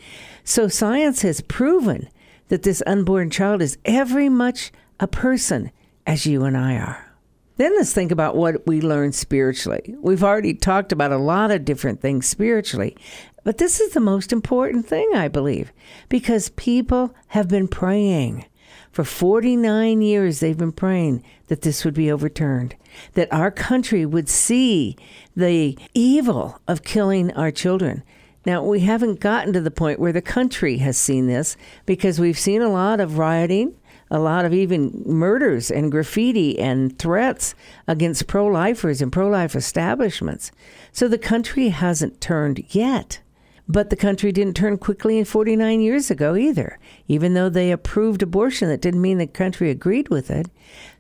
So 0.44 0.68
science 0.68 1.22
has 1.24 1.42
proven 1.42 2.10
that 2.48 2.64
this 2.64 2.84
unborn 2.86 3.30
child 3.30 3.62
is 3.62 3.78
every 3.86 4.30
much 4.30 4.72
a 5.00 5.08
person 5.08 5.72
as 6.06 6.26
you 6.26 6.44
and 6.44 6.58
I 6.58 6.76
are. 6.76 7.09
Then 7.60 7.76
let's 7.76 7.92
think 7.92 8.10
about 8.10 8.38
what 8.38 8.66
we 8.66 8.80
learn 8.80 9.12
spiritually. 9.12 9.94
We've 10.00 10.24
already 10.24 10.54
talked 10.54 10.94
about 10.94 11.12
a 11.12 11.18
lot 11.18 11.52
of 11.52 11.66
different 11.66 12.00
things 12.00 12.26
spiritually, 12.26 12.96
but 13.44 13.58
this 13.58 13.82
is 13.82 13.92
the 13.92 14.00
most 14.00 14.32
important 14.32 14.88
thing, 14.88 15.12
I 15.14 15.28
believe, 15.28 15.74
because 16.08 16.48
people 16.52 17.14
have 17.28 17.50
been 17.50 17.68
praying. 17.68 18.46
For 18.94 19.04
49 19.04 20.02
years, 20.02 20.40
they've 20.40 20.58
been 20.58 20.72
praying 20.72 21.22
that 21.48 21.64
this 21.64 21.84
would 21.84 21.94
be 21.94 22.10
overturned, 22.10 22.78
that 23.16 23.32
our 23.34 23.52
country 23.52 24.06
would 24.06 24.30
see 24.30 24.96
the 25.36 25.78
evil 25.94 26.62
of 26.66 26.86
killing 26.86 27.30
our 27.34 27.52
children. 27.52 28.04
Now, 28.46 28.64
we 28.64 28.80
haven't 28.80 29.20
gotten 29.20 29.52
to 29.52 29.60
the 29.60 29.70
point 29.70 30.00
where 30.00 30.14
the 30.14 30.22
country 30.22 30.78
has 30.78 30.98
seen 30.98 31.28
this 31.28 31.58
because 31.86 32.22
we've 32.22 32.40
seen 32.40 32.62
a 32.62 32.70
lot 32.70 33.02
of 33.02 33.18
rioting 33.18 33.76
a 34.12 34.20
lot 34.20 34.46
of 34.46 34.54
even 34.54 35.04
murders 35.06 35.70
and 35.70 35.92
graffiti 35.92 36.58
and 36.58 36.98
threats 36.98 37.56
against 37.88 38.28
pro 38.28 38.48
lifers 38.48 39.02
and 39.02 39.12
pro 39.12 39.28
life 39.28 39.56
establishments. 39.56 40.52
So 40.92 41.08
the 41.08 41.18
country 41.18 41.70
hasn't 41.70 42.22
turned 42.22 42.64
yet. 42.70 43.22
But 43.72 43.92
the 43.92 43.96
country 43.96 44.32
didn't 44.32 44.56
turn 44.56 44.80
quickly 44.80 45.20
in 45.20 45.26
49 45.26 45.80
years 45.80 46.10
ago 46.10 46.36
either. 46.36 46.80
Even 47.08 47.36
though 47.36 47.50
they 47.50 47.72
approved 47.72 48.24
abortion, 48.24 48.68
that 48.68 48.82
didn't 48.82 49.02
mean 49.02 49.20
the 49.20 49.28
country 49.28 49.70
agreed 49.70 50.10
with 50.10 50.32
it. 50.32 50.48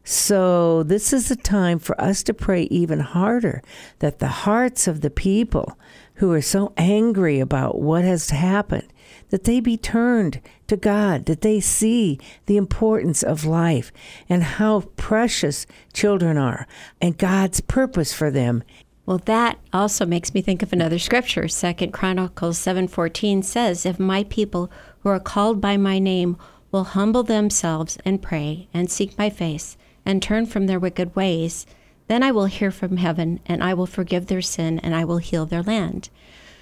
So 0.04 0.84
this 0.84 1.12
is 1.12 1.32
a 1.32 1.36
time 1.36 1.80
for 1.80 2.00
us 2.00 2.22
to 2.24 2.34
pray 2.34 2.64
even 2.64 3.00
harder 3.00 3.64
that 4.00 4.20
the 4.20 4.28
hearts 4.28 4.88
of 4.88 5.02
the 5.02 5.10
people 5.10 5.80
who 6.20 6.32
are 6.34 6.42
so 6.42 6.74
angry 6.76 7.40
about 7.40 7.80
what 7.80 8.04
has 8.04 8.30
happened 8.30 8.88
that 9.30 9.46
they 9.46 9.60
be 9.60 9.78
turned 9.78 10.42
to 10.68 10.76
God, 10.76 11.26
that 11.26 11.42
they 11.42 11.60
see 11.62 12.20
the 12.46 12.58
importance 12.58 13.24
of 13.24 13.46
life 13.46 13.92
and 14.28 14.44
how 14.44 14.82
precious 14.98 15.66
children 15.94 16.38
are 16.38 16.68
and 17.02 17.18
God's 17.18 17.62
purpose 17.62 18.14
for 18.14 18.30
them. 18.30 18.64
Well, 19.06 19.22
that 19.26 19.60
also 19.72 20.06
makes 20.06 20.34
me 20.34 20.42
think 20.42 20.62
of 20.62 20.74
another 20.74 21.00
scripture. 21.00 21.48
Second 21.48 21.94
Chronicles 21.94 22.58
7:14 22.60 23.42
says, 23.42 23.86
"If 23.86 23.98
my 23.98 24.26
people 24.26 24.70
who 25.00 25.10
are 25.10 25.20
called 25.20 25.62
by 25.62 25.78
my 25.78 26.00
name 26.00 26.38
will 26.72 26.84
humble 26.84 27.24
themselves 27.24 27.98
and 28.04 28.22
pray 28.22 28.68
and 28.74 28.92
seek 28.92 29.18
my 29.18 29.30
face 29.30 29.78
and 30.06 30.22
turn 30.22 30.46
from 30.46 30.68
their 30.68 30.80
wicked 30.80 31.16
ways, 31.16 31.66
then 32.10 32.22
I 32.22 32.32
will 32.32 32.46
hear 32.46 32.72
from 32.72 32.98
heaven 32.98 33.40
and 33.46 33.64
I 33.64 33.74
will 33.74 33.86
forgive 33.86 34.28
their 34.28 34.42
sin 34.42 34.80
and 34.80 34.94
I 34.94 35.06
will 35.06 35.20
heal 35.20 35.46
their 35.46 35.64
land." 35.64 36.10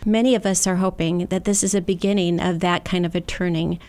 Many 0.06 0.36
of 0.36 0.46
us 0.46 0.68
are 0.68 0.75
hoping 0.75 1.25
that 1.25 1.46
this 1.46 1.63
is 1.63 1.74
a 1.74 1.82
beginning 1.82 2.39
of 2.39 2.60
that 2.60 2.86
kind 2.86 3.06
of 3.06 3.16
a 3.16 3.22
turning 3.22 3.80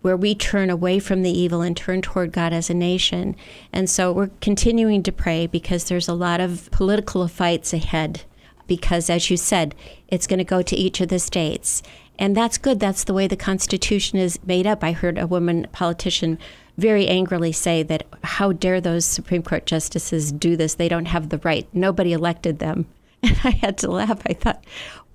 where 0.00 0.16
we 0.16 0.34
turn 0.34 0.70
away 0.70 0.98
from 0.98 1.22
the 1.22 1.38
evil 1.38 1.60
and 1.60 1.76
turn 1.76 2.00
toward 2.00 2.32
God 2.32 2.52
as 2.52 2.70
a 2.70 2.74
nation. 2.74 3.36
And 3.72 3.90
so 3.90 4.12
we're 4.12 4.30
continuing 4.40 5.02
to 5.02 5.12
pray 5.12 5.46
because 5.46 5.84
there's 5.84 6.08
a 6.08 6.14
lot 6.14 6.40
of 6.40 6.70
political 6.70 7.26
fights 7.28 7.72
ahead. 7.72 8.22
Because, 8.66 9.10
as 9.10 9.30
you 9.30 9.36
said, 9.36 9.74
it's 10.08 10.26
going 10.26 10.38
to 10.38 10.44
go 10.44 10.62
to 10.62 10.76
each 10.76 11.00
of 11.00 11.08
the 11.08 11.18
states. 11.18 11.82
And 12.18 12.36
that's 12.36 12.58
good. 12.58 12.80
That's 12.80 13.04
the 13.04 13.14
way 13.14 13.26
the 13.26 13.36
Constitution 13.36 14.18
is 14.18 14.38
made 14.44 14.66
up. 14.66 14.84
I 14.84 14.92
heard 14.92 15.18
a 15.18 15.26
woman 15.26 15.66
politician 15.72 16.38
very 16.78 17.08
angrily 17.08 17.52
say 17.52 17.82
that 17.82 18.06
how 18.22 18.52
dare 18.52 18.80
those 18.80 19.04
Supreme 19.04 19.42
Court 19.42 19.66
justices 19.66 20.32
do 20.32 20.56
this? 20.56 20.76
They 20.76 20.88
don't 20.88 21.06
have 21.06 21.28
the 21.28 21.38
right. 21.38 21.68
Nobody 21.74 22.12
elected 22.12 22.58
them. 22.58 22.86
And 23.20 23.36
I 23.42 23.50
had 23.50 23.76
to 23.78 23.90
laugh. 23.90 24.22
I 24.26 24.32
thought, 24.32 24.64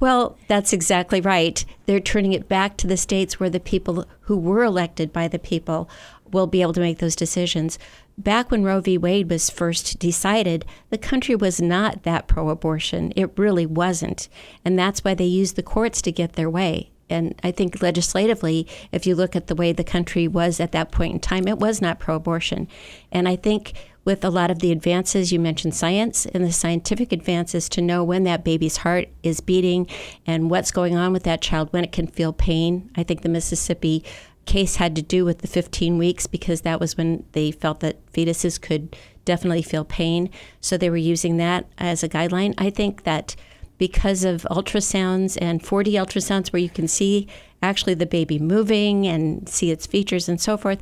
well, 0.02 0.38
that's 0.50 0.74
exactly 0.74 1.22
right. 1.22 1.64
They're 1.86 2.02
turning 2.02 2.34
it 2.34 2.50
back 2.50 2.76
to 2.78 2.88
the 2.88 2.98
states 2.98 3.40
where 3.40 3.50
the 3.50 3.62
people 3.62 4.06
who 4.22 4.36
were 4.36 4.66
elected 4.66 5.14
by 5.14 5.30
the 5.30 5.40
people 5.40 5.90
will 6.30 6.46
be 6.46 6.62
able 6.62 6.74
to 6.74 6.82
make 6.82 6.98
those 6.98 7.16
decisions. 7.16 7.80
Back 8.18 8.52
when 8.52 8.64
Roe 8.64 8.82
v. 8.82 8.98
Wade 8.98 9.30
was 9.30 9.50
first 9.50 10.00
decided, 10.00 10.66
the 10.90 10.98
country 10.98 11.36
was 11.36 11.62
not 11.62 12.04
that 12.04 12.28
pro 12.28 12.50
abortion. 12.50 13.14
It 13.16 13.32
really 13.38 13.66
wasn't. 13.66 14.28
And 14.66 14.78
that's 14.78 15.06
why 15.06 15.14
they 15.14 15.24
used 15.24 15.56
the 15.56 15.64
courts 15.64 16.02
to 16.02 16.12
get 16.12 16.34
their 16.34 16.50
way. 16.50 16.92
And 17.14 17.36
I 17.44 17.52
think 17.52 17.82
legislatively, 17.82 18.68
if 18.92 19.06
you 19.06 19.16
look 19.16 19.36
at 19.36 19.48
the 19.48 19.56
way 19.56 19.72
the 19.72 19.84
country 19.84 20.28
was 20.28 20.60
at 20.60 20.74
that 20.74 20.92
point 20.92 21.14
in 21.14 21.20
time, 21.20 21.48
it 21.48 21.60
was 21.60 21.82
not 21.82 22.00
pro 22.00 22.16
abortion. 22.16 22.68
And 23.12 23.28
I 23.28 23.38
think 23.38 23.74
with 24.06 24.24
a 24.26 24.30
lot 24.30 24.52
of 24.52 24.60
the 24.60 24.72
advances. 24.72 25.32
You 25.32 25.40
mentioned 25.40 25.76
science 25.76 26.26
and 26.26 26.44
the 26.44 26.52
scientific 26.52 27.12
advances 27.12 27.70
to 27.70 27.82
know 27.82 28.04
when 28.04 28.24
that 28.24 28.44
baby's 28.44 28.78
heart 28.78 29.10
is 29.22 29.40
beating 29.40 29.88
and 30.26 30.50
what's 30.50 30.72
going 30.72 30.96
on 30.96 31.14
with 31.14 31.24
that 31.24 31.42
child, 31.42 31.72
when 31.72 31.84
it 31.84 31.92
can 31.92 32.08
feel 32.08 32.34
pain. 32.34 32.90
I 32.96 33.04
think 33.04 33.22
the 33.22 33.30
Mississippi 33.30 34.04
case 34.46 34.76
had 34.76 34.96
to 34.96 35.02
do 35.02 35.24
with 35.24 35.40
the 35.40 35.48
15 35.48 35.98
weeks 35.98 36.28
because 36.28 36.62
that 36.62 36.80
was 36.80 36.98
when 36.98 37.24
they 37.32 37.52
felt 37.52 37.80
that 37.80 38.06
fetuses 38.12 38.60
could 38.60 38.96
definitely 39.24 39.62
feel 39.62 39.86
pain. 39.86 40.30
So 40.60 40.78
they 40.78 40.90
were 40.90 40.98
using 40.98 41.38
that 41.38 41.66
as 41.78 42.04
a 42.04 42.10
guideline. 42.10 42.54
I 42.58 42.70
think 42.70 43.04
that 43.04 43.38
because 43.78 44.24
of 44.24 44.44
ultrasounds 44.50 45.38
and 45.42 45.62
4D 45.62 45.94
ultrasounds 45.94 46.54
where 46.54 46.62
you 46.62 46.70
can 46.70 46.88
see 46.88 47.28
actually 47.62 47.94
the 47.94 48.06
baby 48.06 48.40
moving 48.40 49.08
and 49.08 49.48
see 49.48 49.72
its 49.72 49.86
features 49.86 50.30
and 50.30 50.40
so 50.40 50.58
forth, 50.58 50.82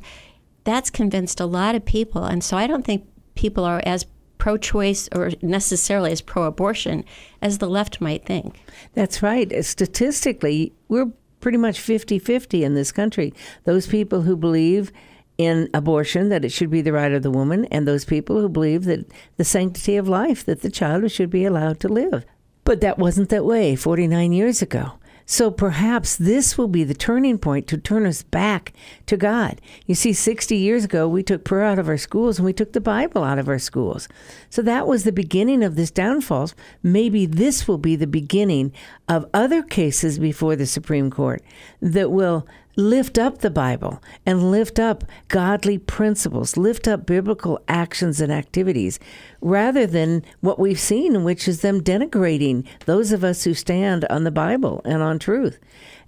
that's 0.64 0.90
convinced 0.90 1.40
a 1.40 1.46
lot 1.46 1.74
of 1.74 1.84
people. 1.84 2.24
And 2.24 2.42
so 2.44 2.56
I 2.56 2.66
don't 2.66 2.84
think 2.84 3.06
people 3.34 3.64
are 3.64 3.82
as 3.84 4.06
pro 4.38 4.56
choice 4.56 5.08
or 5.12 5.30
necessarily 5.40 6.10
as 6.10 6.20
pro 6.20 6.44
abortion 6.44 7.04
as 7.40 7.58
the 7.58 7.68
left 7.68 8.00
might 8.00 8.26
think. 8.26 8.60
That's 8.94 9.22
right. 9.22 9.64
Statistically, 9.64 10.72
we're 10.88 11.12
pretty 11.40 11.58
much 11.58 11.80
50 11.80 12.18
50 12.18 12.64
in 12.64 12.74
this 12.74 12.92
country. 12.92 13.32
Those 13.64 13.86
people 13.86 14.22
who 14.22 14.36
believe 14.36 14.92
in 15.38 15.68
abortion, 15.74 16.28
that 16.28 16.44
it 16.44 16.50
should 16.50 16.70
be 16.70 16.82
the 16.82 16.92
right 16.92 17.12
of 17.12 17.22
the 17.22 17.30
woman, 17.30 17.64
and 17.66 17.86
those 17.86 18.04
people 18.04 18.40
who 18.40 18.48
believe 18.48 18.84
that 18.84 19.10
the 19.36 19.44
sanctity 19.44 19.96
of 19.96 20.08
life, 20.08 20.44
that 20.44 20.62
the 20.62 20.70
child 20.70 21.10
should 21.10 21.30
be 21.30 21.44
allowed 21.44 21.80
to 21.80 21.88
live. 21.88 22.24
But 22.64 22.80
that 22.80 22.98
wasn't 22.98 23.28
that 23.30 23.44
way 23.44 23.74
49 23.76 24.32
years 24.32 24.62
ago. 24.62 24.92
So 25.24 25.50
perhaps 25.50 26.16
this 26.16 26.58
will 26.58 26.68
be 26.68 26.84
the 26.84 26.94
turning 26.94 27.38
point 27.38 27.66
to 27.68 27.78
turn 27.78 28.06
us 28.06 28.22
back 28.22 28.72
to 29.06 29.16
God. 29.16 29.60
You 29.86 29.94
see, 29.94 30.12
60 30.12 30.56
years 30.56 30.84
ago, 30.84 31.08
we 31.08 31.22
took 31.22 31.44
prayer 31.44 31.64
out 31.64 31.78
of 31.78 31.88
our 31.88 31.96
schools 31.96 32.38
and 32.38 32.44
we 32.44 32.52
took 32.52 32.72
the 32.72 32.80
Bible 32.80 33.22
out 33.22 33.38
of 33.38 33.48
our 33.48 33.58
schools. 33.58 34.08
So 34.50 34.62
that 34.62 34.86
was 34.86 35.04
the 35.04 35.12
beginning 35.12 35.62
of 35.62 35.76
this 35.76 35.90
downfall. 35.90 36.50
Maybe 36.82 37.24
this 37.24 37.68
will 37.68 37.78
be 37.78 37.96
the 37.96 38.06
beginning 38.06 38.72
of 39.08 39.24
other 39.32 39.62
cases 39.62 40.18
before 40.18 40.56
the 40.56 40.66
Supreme 40.66 41.10
Court 41.10 41.42
that 41.80 42.10
will 42.10 42.46
lift 42.76 43.18
up 43.18 43.38
the 43.38 43.50
Bible 43.50 44.02
and 44.24 44.50
lift 44.50 44.78
up 44.78 45.04
godly 45.28 45.78
principles, 45.78 46.56
lift 46.56 46.88
up 46.88 47.06
biblical 47.06 47.60
actions 47.68 48.20
and 48.20 48.32
activities, 48.32 48.98
rather 49.40 49.86
than 49.86 50.24
what 50.40 50.58
we've 50.58 50.80
seen, 50.80 51.24
which 51.24 51.46
is 51.46 51.60
them 51.60 51.82
denigrating 51.82 52.66
those 52.86 53.12
of 53.12 53.24
us 53.24 53.44
who 53.44 53.54
stand 53.54 54.04
on 54.06 54.24
the 54.24 54.30
Bible 54.30 54.80
and 54.84 55.02
on 55.02 55.18
truth. 55.18 55.58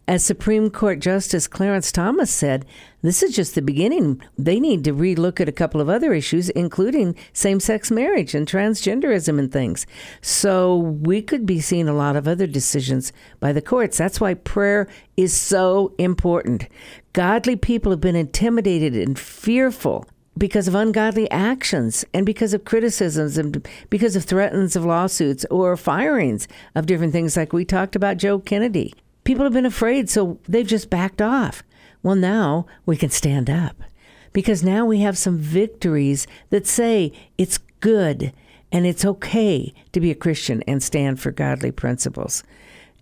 As 0.06 0.22
Supreme 0.22 0.68
Court 0.68 0.98
Justice 0.98 1.48
Clarence 1.48 1.90
Thomas 1.90 2.30
said, 2.30 2.66
this 3.00 3.22
is 3.22 3.34
just 3.34 3.54
the 3.54 3.62
beginning. 3.62 4.20
They 4.36 4.60
need 4.60 4.84
to 4.84 4.92
relook 4.92 5.40
at 5.40 5.48
a 5.48 5.52
couple 5.52 5.80
of 5.80 5.88
other 5.88 6.12
issues, 6.12 6.50
including 6.50 7.16
same 7.32 7.58
sex 7.58 7.90
marriage 7.90 8.34
and 8.34 8.46
transgenderism 8.46 9.38
and 9.38 9.50
things. 9.50 9.86
So 10.20 10.76
we 10.76 11.22
could 11.22 11.46
be 11.46 11.58
seeing 11.58 11.88
a 11.88 11.94
lot 11.94 12.16
of 12.16 12.28
other 12.28 12.46
decisions 12.46 13.14
by 13.40 13.54
the 13.54 13.62
courts. 13.62 13.96
That's 13.96 14.20
why 14.20 14.34
prayer 14.34 14.88
is 15.16 15.32
so 15.32 15.94
important. 15.96 16.68
Godly 17.14 17.56
people 17.56 17.90
have 17.90 18.02
been 18.02 18.14
intimidated 18.14 18.94
and 18.94 19.18
fearful 19.18 20.06
because 20.36 20.68
of 20.68 20.74
ungodly 20.74 21.30
actions 21.30 22.04
and 22.12 22.26
because 22.26 22.52
of 22.52 22.66
criticisms 22.66 23.38
and 23.38 23.66
because 23.88 24.16
of 24.16 24.24
threats 24.24 24.76
of 24.76 24.84
lawsuits 24.84 25.46
or 25.50 25.78
firings 25.78 26.46
of 26.74 26.84
different 26.84 27.14
things 27.14 27.38
like 27.38 27.54
we 27.54 27.64
talked 27.64 27.96
about 27.96 28.18
Joe 28.18 28.38
Kennedy 28.38 28.92
people 29.24 29.44
have 29.44 29.52
been 29.52 29.66
afraid, 29.66 30.08
so 30.08 30.38
they've 30.48 30.66
just 30.66 30.90
backed 30.90 31.20
off. 31.20 31.62
Well, 32.02 32.16
now 32.16 32.66
we 32.86 32.96
can 32.96 33.10
stand 33.10 33.50
up 33.50 33.76
because 34.32 34.62
now 34.62 34.84
we 34.84 35.00
have 35.00 35.16
some 35.16 35.38
victories 35.38 36.26
that 36.50 36.66
say 36.66 37.12
it's 37.38 37.58
good 37.80 38.32
and 38.70 38.86
it's 38.86 39.04
okay 39.04 39.72
to 39.92 40.00
be 40.00 40.10
a 40.10 40.14
Christian 40.14 40.62
and 40.66 40.82
stand 40.82 41.20
for 41.20 41.30
godly 41.30 41.70
principles. 41.70 42.42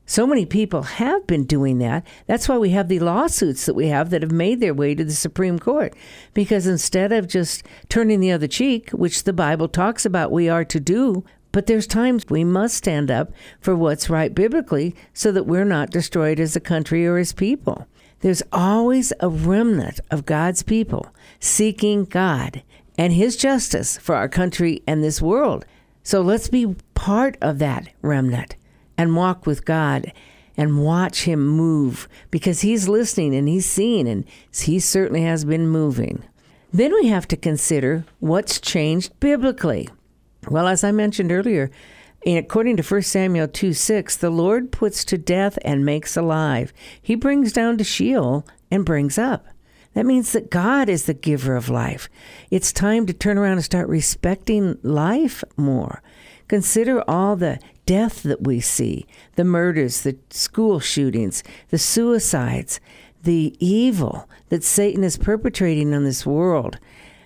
So 0.05 0.26
many 0.26 0.45
people 0.45 0.83
have 0.83 1.26
been 1.26 1.45
doing 1.45 1.79
that. 1.79 2.07
That's 2.26 2.49
why 2.49 2.59
we 2.59 2.71
have 2.71 2.88
the 2.88 2.99
lawsuits 2.99 3.67
that 3.67 3.75
we 3.75 3.87
have 3.87 4.11
that 4.11 4.23
have 4.23 4.33
made 4.33 4.61
their 4.61 4.75
way 4.75 4.95
to 4.95 5.05
the 5.05 5.12
Supreme 5.12 5.59
Court. 5.59 5.95
Because 6.35 6.67
instead 6.67 7.12
of 7.12 7.29
just 7.29 7.62
turning 7.88 8.21
the 8.21 8.33
other 8.33 8.49
cheek, 8.49 8.91
which 8.91 9.25
the 9.25 9.33
Bible 9.33 9.69
talks 9.69 10.05
about 10.05 10.33
we 10.33 10.49
are 10.49 10.64
to 10.64 10.81
do, 10.81 11.25
but 11.52 11.66
there's 11.66 11.87
times 11.87 12.28
we 12.28 12.42
must 12.42 12.76
stand 12.76 13.11
up 13.11 13.30
for 13.61 13.76
what's 13.76 14.11
right 14.11 14.35
biblically 14.35 14.97
so 15.12 15.30
that 15.32 15.47
we're 15.47 15.64
not 15.64 15.90
destroyed 15.90 16.40
as 16.40 16.56
a 16.56 16.61
country 16.61 17.06
or 17.06 17.18
as 17.18 17.32
people. 17.32 17.87
There's 18.21 18.42
always 18.52 19.12
a 19.21 19.28
remnant 19.28 20.00
of 20.11 20.26
God's 20.26 20.62
people 20.62 21.14
seeking 21.38 22.04
God 22.04 22.62
and 22.97 23.12
His 23.12 23.37
justice 23.37 23.99
for 23.99 24.14
our 24.14 24.28
country 24.28 24.82
and 24.87 25.02
this 25.02 25.21
world. 25.21 25.64
So 26.02 26.21
let's 26.21 26.49
be 26.49 26.75
part 26.94 27.37
of 27.40 27.59
that 27.59 27.88
remnant 28.00 28.56
and 28.97 29.16
walk 29.16 29.47
with 29.47 29.64
God 29.64 30.12
and 30.56 30.85
watch 30.85 31.25
Him 31.25 31.47
move 31.47 32.09
because 32.30 32.61
He's 32.61 32.88
listening 32.88 33.35
and 33.35 33.49
He's 33.49 33.66
seeing 33.66 34.09
and 34.09 34.25
He 34.52 34.78
certainly 34.78 35.23
has 35.23 35.44
been 35.44 35.68
moving. 35.68 36.23
Then 36.73 36.94
we 36.94 37.09
have 37.09 37.28
to 37.28 37.37
consider 37.37 38.04
what's 38.21 38.61
changed 38.61 39.18
biblically. 39.21 39.88
Well, 40.49 40.66
as 40.66 40.82
I 40.82 40.90
mentioned 40.90 41.30
earlier, 41.30 41.70
according 42.26 42.76
to 42.76 42.82
1 42.82 43.02
Samuel 43.02 43.49
2 43.49 43.72
6, 43.72 44.16
the 44.16 44.30
Lord 44.30 44.72
puts 44.72 45.04
to 45.06 45.18
death 45.18 45.58
and 45.64 45.84
makes 45.84 46.16
alive. 46.16 46.72
He 47.00 47.14
brings 47.14 47.52
down 47.52 47.78
to 47.78 47.84
Sheol 47.84 48.46
and 48.70 48.84
brings 48.84 49.18
up. 49.18 49.46
That 49.94 50.06
means 50.06 50.32
that 50.32 50.50
God 50.50 50.88
is 50.88 51.04
the 51.04 51.14
giver 51.14 51.54
of 51.54 51.68
life. 51.68 52.08
It's 52.50 52.72
time 52.72 53.06
to 53.06 53.12
turn 53.12 53.37
around 53.37 53.52
and 53.52 53.64
start 53.64 53.88
respecting 53.88 54.78
life 54.82 55.44
more. 55.56 56.02
Consider 56.49 57.08
all 57.08 57.37
the 57.37 57.58
death 57.87 58.22
that 58.22 58.42
we 58.42 58.61
see 58.61 59.06
the 59.37 59.44
murders, 59.44 60.02
the 60.02 60.16
school 60.30 60.80
shootings, 60.80 61.42
the 61.68 61.78
suicides, 61.78 62.80
the 63.22 63.54
evil 63.58 64.28
that 64.49 64.64
Satan 64.64 65.04
is 65.04 65.16
perpetrating 65.16 65.94
on 65.94 66.04
this 66.04 66.26
world 66.26 66.78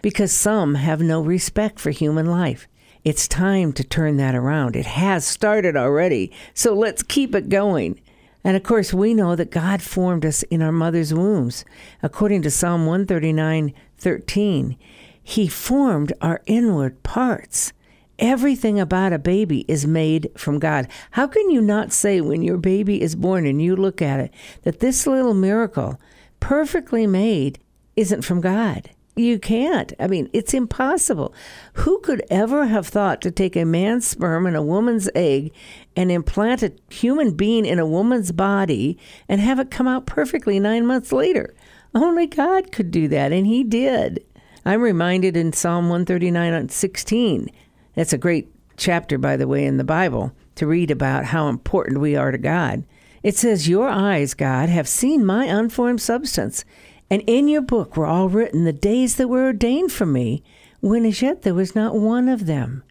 because 0.02 0.32
some 0.32 0.74
have 0.74 1.00
no 1.00 1.20
respect 1.20 1.81
for 1.81 1.90
human 1.90 2.26
life. 2.26 2.68
It's 3.07 3.29
time 3.29 3.73
to 3.75 3.85
turn 3.85 4.16
that 4.16 4.35
around. 4.35 4.75
It 4.75 4.87
has 4.87 5.25
started 5.25 5.77
already, 5.77 6.33
so 6.55 6.75
let's 6.75 7.05
keep 7.05 7.37
it 7.37 7.49
going. 7.49 8.01
And 8.42 8.57
of 8.57 8.64
course, 8.64 8.92
we 8.92 9.14
know 9.14 9.37
that 9.37 9.53
God 9.53 9.81
formed 9.81 10.27
us 10.27 10.42
in 10.42 10.61
our 10.61 10.73
mother's 10.73 11.14
wombs. 11.14 11.64
According 12.03 12.42
to 12.42 12.51
Psalm 12.51 12.85
139 12.85 13.73
13, 13.97 14.77
He 15.23 15.47
formed 15.47 16.14
our 16.21 16.42
inward 16.47 17.05
parts. 17.05 17.73
Everything 18.19 18.81
about 18.81 19.12
a 19.12 19.21
baby 19.21 19.64
is 19.69 19.87
made 19.87 20.29
from 20.37 20.59
God. 20.59 20.88
How 21.12 21.29
can 21.29 21.49
you 21.49 21.61
not 21.61 21.92
say 21.92 22.21
when 22.21 22.42
your 22.42 22.59
baby 22.59 23.01
is 23.01 23.14
born 23.14 23.47
and 23.47 23.62
you 23.62 23.77
look 23.77 24.03
at 24.03 24.19
it 24.19 24.35
that 24.62 24.81
this 24.81 25.07
little 25.07 25.33
miracle, 25.33 26.01
perfectly 26.40 27.07
made, 27.07 27.61
isn't 27.95 28.23
from 28.23 28.40
God? 28.40 28.90
You 29.18 29.38
can't. 29.38 29.94
I 29.98 30.09
mean, 30.09 30.29
it's 30.35 30.52
impossible. 30.52 31.35
Who 31.74 32.00
could 32.00 32.22
ever 32.29 32.66
have 32.66 32.87
thought 32.87 33.22
to 33.22 33.31
take 33.31 33.57
a 33.57 33.64
man's 33.64 34.07
sperm 34.07 34.46
and 34.46 34.55
a 34.55 34.61
woman's 34.62 35.09
egg 35.14 35.52
and 35.96 36.12
implant 36.12 36.62
a 36.62 36.74
human 36.90 37.33
being 37.33 37.64
in 37.64 37.79
a 37.79 37.87
woman's 37.87 38.31
body 38.31 38.98
and 39.26 39.40
have 39.40 39.59
it 39.59 39.70
come 39.70 39.88
out 39.88 40.05
perfectly 40.05 40.61
nine 40.61 40.87
months 40.87 41.12
later? 41.12 41.55
Only 41.94 42.26
God 42.26 42.70
could 42.72 42.90
do 42.90 43.09
that, 43.09 43.33
and 43.33 43.46
He 43.46 43.64
did. 43.64 44.22
I'm 44.66 44.83
reminded 44.83 45.35
in 45.35 45.55
Psalm 45.55 45.88
139 45.88 46.52
on 46.52 46.68
16. 46.68 47.48
That's 47.94 48.12
a 48.12 48.18
great 48.18 48.52
chapter, 48.76 49.16
by 49.16 49.38
the 49.38 49.48
way, 49.48 49.64
in 49.64 49.79
the 49.79 49.85
Bible 49.85 50.33
to 50.57 50.66
read 50.66 50.90
about 50.90 51.24
how 51.26 51.48
important 51.48 52.00
we 52.00 52.16
are 52.16 52.33
to 52.33 52.38
God. 52.38 52.85
It 53.22 53.35
says, 53.35 53.66
Your 53.66 53.88
eyes, 53.88 54.35
God, 54.35 54.68
have 54.68 54.87
seen 54.87 55.24
my 55.24 55.46
unformed 55.46 56.02
substance 56.02 56.66
and 57.11 57.23
in 57.27 57.49
your 57.49 57.62
book 57.62 57.97
were 57.97 58.07
all 58.07 58.29
written 58.29 58.64
the 58.64 58.73
days 58.73 59.16
that 59.16 59.29
were 59.29 59.45
ordained 59.45 59.92
for 59.92 60.07
me, 60.07 60.42
when 60.81 61.05
as 61.05 61.23
yet 61.23 61.42
there 61.42 61.55
was 61.55 61.75
not 61.75 61.95
one 61.95 62.29
of 62.29 62.47
them. 62.47 62.83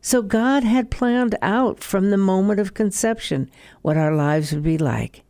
So 0.00 0.22
God 0.22 0.62
had 0.62 0.90
planned 0.90 1.36
out 1.42 1.80
from 1.82 2.10
the 2.10 2.16
moment 2.16 2.60
of 2.60 2.74
conception 2.74 3.50
what 3.82 3.96
our 3.96 4.14
lives 4.14 4.52
would 4.52 4.62
be 4.62 4.78
like. 4.78 5.22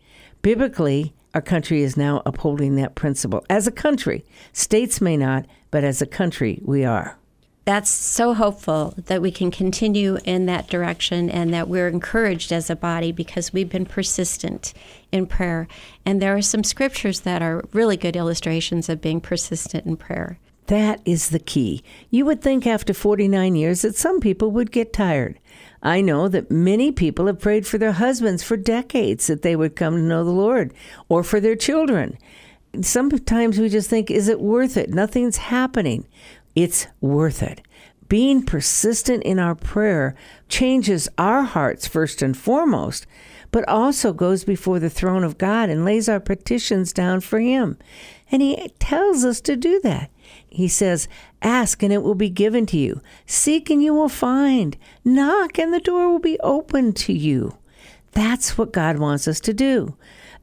Biblically, 0.43 1.15
our 1.35 1.41
country 1.41 1.83
is 1.83 1.97
now 1.97 2.23
upholding 2.27 2.77
that 2.77 2.95
principle. 2.95 3.45
As 3.49 3.67
a 3.67 3.73
country, 3.73 4.25
states 4.53 5.01
may 5.01 5.17
not, 5.17 5.47
but 5.71 5.85
as 5.85 6.03
a 6.03 6.07
country, 6.07 6.61
we 6.63 6.85
are 6.85 7.19
that's 7.67 7.91
so 7.91 8.33
hopeful 8.33 8.95
that 9.07 9.21
we 9.21 9.33
can 9.33 9.51
continue 9.51 10.19
in 10.25 10.47
that 10.47 10.69
direction 10.69 11.29
and 11.29 11.53
that 11.53 11.67
we're 11.67 11.89
encouraged 11.89 12.53
as 12.53 12.71
a 12.71 12.77
body 12.77 13.11
because 13.11 13.53
we've 13.53 13.69
been 13.69 13.85
persistent 13.85 14.73
in 15.11 15.27
prayer. 15.27 15.67
And 16.07 16.23
there 16.23 16.37
are 16.37 16.43
some 16.43 16.63
scriptures 16.63 17.21
that 17.21 17.43
are 17.43 17.65
really 17.73 17.97
good 17.97 18.15
illustrations 18.15 18.89
of 18.89 19.01
being 19.01 19.21
persistent 19.21 19.85
in 19.85 19.97
prayer. 19.97 20.39
That 20.69 21.01
is 21.05 21.31
the 21.31 21.41
key. 21.41 21.83
You 22.09 22.25
would 22.25 22.41
think 22.41 22.69
after 22.69 22.95
49 22.95 23.57
years 23.57 23.83
that 23.83 23.97
some 23.97 24.21
people 24.21 24.53
would 24.53 24.71
get 24.71 24.93
tired. 24.93 25.41
I 25.83 26.03
know 26.03 26.29
that 26.29 26.53
many 26.53 26.93
people 26.93 27.27
have 27.27 27.41
prayed 27.41 27.67
for 27.67 27.79
their 27.79 27.93
husbands 27.93 28.45
for 28.45 28.57
decades 28.57 29.27
that 29.27 29.43
they 29.43 29.57
would 29.57 29.75
come 29.75 29.97
to 29.97 30.03
know 30.03 30.25
the 30.25 30.31
Lord 30.31 30.73
or 31.09 31.25
for 31.25 31.41
their 31.41 31.57
children. 31.57 32.17
Sometimes 32.81 33.59
we 33.59 33.69
just 33.69 33.91
think, 33.91 34.09
is 34.09 34.29
it 34.29 34.41
worth 34.41 34.77
it? 34.77 34.91
Nothing's 34.91 35.39
happening 35.39 36.07
it's 36.57 36.89
worth 37.01 37.43
it. 37.43 37.61
Being 38.09 38.43
persistent 38.45 39.23
in 39.25 39.39
our 39.39 39.55
prayer 39.55 40.15
changes 40.49 41.09
our 41.19 41.43
hearts 41.43 41.87
first 41.87 42.23
and 42.23 42.37
foremost, 42.37 43.07
but 43.51 43.69
also 43.69 44.13
goes 44.13 44.45
before 44.45 44.79
the 44.79 44.91
throne 44.91 45.25
of 45.25 45.39
God 45.39 45.69
and 45.69 45.85
lays 45.85 46.09
our 46.09 46.21
petitions 46.21 46.93
down 46.93 47.21
for 47.21 47.41
Him. 47.41 47.79
And 48.31 48.43
He 48.43 48.71
tells 48.79 49.25
us 49.25 49.41
to 49.43 49.57
do 49.57 49.81
that. 49.81 50.11
He 50.49 50.69
says, 50.69 51.09
Ask 51.43 51.83
and 51.83 51.93
it 51.93 52.03
will 52.03 52.15
be 52.15 52.31
given 52.31 52.65
to 52.67 52.79
you. 52.79 53.01
Seek 53.27 53.71
and 53.71 53.83
you 53.83 53.93
will 53.93 54.09
find. 54.09 54.77
Knock 55.05 55.59
and 55.59 55.73
the 55.73 55.81
door 55.81 56.09
will 56.11 56.19
be 56.19 56.39
open 56.41 56.93
to 56.95 57.13
you. 57.13 57.57
That's 58.13 58.57
what 58.57 58.73
God 58.73 58.99
wants 58.99 59.29
us 59.29 59.41
to 59.41 59.53
do. 59.53 59.97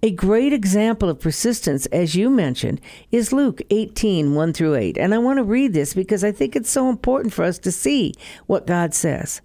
A 0.05 0.11
great 0.11 0.51
example 0.51 1.07
of 1.07 1.21
persistence, 1.21 1.85
as 1.85 2.13
you 2.13 2.29
mentioned, 2.29 2.81
is 3.09 3.31
Luke 3.31 3.61
18 3.69 4.35
1 4.35 4.51
through 4.51 4.75
8. 4.75 4.97
And 4.97 5.13
I 5.13 5.17
want 5.17 5.37
to 5.37 5.45
read 5.45 5.71
this 5.71 5.93
because 5.93 6.25
I 6.25 6.31
think 6.33 6.57
it's 6.57 6.69
so 6.69 6.89
important 6.89 7.33
for 7.33 7.45
us 7.45 7.57
to 7.59 7.71
see 7.71 8.13
what 8.45 8.67
God 8.67 8.93
says. 8.93 9.39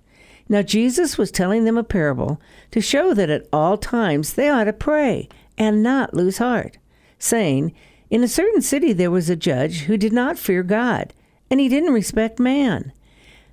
Now, 0.48 0.62
Jesus 0.62 1.16
was 1.16 1.30
telling 1.30 1.62
them 1.62 1.78
a 1.78 1.84
parable 1.84 2.40
to 2.72 2.80
show 2.80 3.14
that 3.14 3.30
at 3.30 3.46
all 3.52 3.78
times 3.78 4.32
they 4.32 4.48
ought 4.48 4.64
to 4.64 4.72
pray 4.72 5.28
and 5.56 5.80
not 5.80 6.12
lose 6.12 6.38
heart, 6.38 6.76
saying, 7.20 7.72
In 8.10 8.24
a 8.24 8.28
certain 8.28 8.60
city 8.60 8.92
there 8.92 9.12
was 9.12 9.30
a 9.30 9.36
judge 9.36 9.82
who 9.82 9.96
did 9.96 10.12
not 10.12 10.40
fear 10.40 10.64
God, 10.64 11.14
and 11.52 11.60
he 11.60 11.68
didn't 11.68 11.94
respect 11.94 12.40
man. 12.40 12.90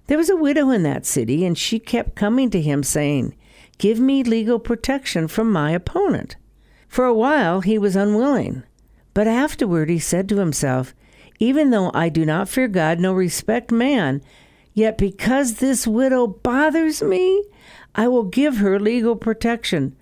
There 0.08 0.18
was 0.18 0.32
a 0.32 0.36
widow 0.36 0.72
in 0.72 0.82
that 0.82 1.06
city, 1.06 1.46
and 1.46 1.56
she 1.56 1.78
kept 1.78 2.16
coming 2.16 2.50
to 2.50 2.60
him, 2.60 2.82
saying, 2.82 3.36
Give 3.78 4.00
me 4.00 4.24
legal 4.24 4.58
protection 4.58 5.28
from 5.28 5.52
my 5.52 5.70
opponent. 5.70 6.36
For 6.96 7.04
a 7.04 7.14
while 7.14 7.60
he 7.60 7.78
was 7.78 7.98
unwilling, 7.98 8.64
but 9.14 9.28
afterward 9.28 9.90
he 9.90 10.00
said 10.00 10.30
to 10.30 10.38
himself, 10.38 10.96
Even 11.40 11.72
though 11.72 11.92
I 11.94 12.08
do 12.08 12.26
not 12.26 12.48
fear 12.48 12.70
God 12.70 13.02
nor 13.02 13.14
respect 13.14 13.70
man, 13.70 14.22
yet 14.74 14.98
because 14.98 15.56
this 15.56 15.86
widow 15.86 16.26
bothers 16.26 17.04
me, 17.04 17.44
I 17.96 18.08
will 18.08 18.24
give 18.24 18.60
her 18.60 18.80
legal 18.80 19.18
protection. 19.18 19.94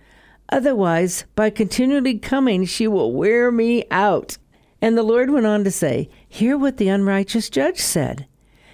Otherwise, 0.50 1.26
by 1.36 1.50
continually 1.50 2.20
coming, 2.20 2.64
she 2.64 2.88
will 2.88 3.12
wear 3.12 3.52
me 3.52 3.86
out. 3.90 4.38
And 4.80 4.96
the 4.96 5.02
Lord 5.02 5.32
went 5.32 5.48
on 5.48 5.64
to 5.64 5.72
say, 5.72 6.10
Hear 6.30 6.60
what 6.60 6.78
the 6.78 6.90
unrighteous 6.90 7.50
judge 7.50 7.80
said. 7.80 8.28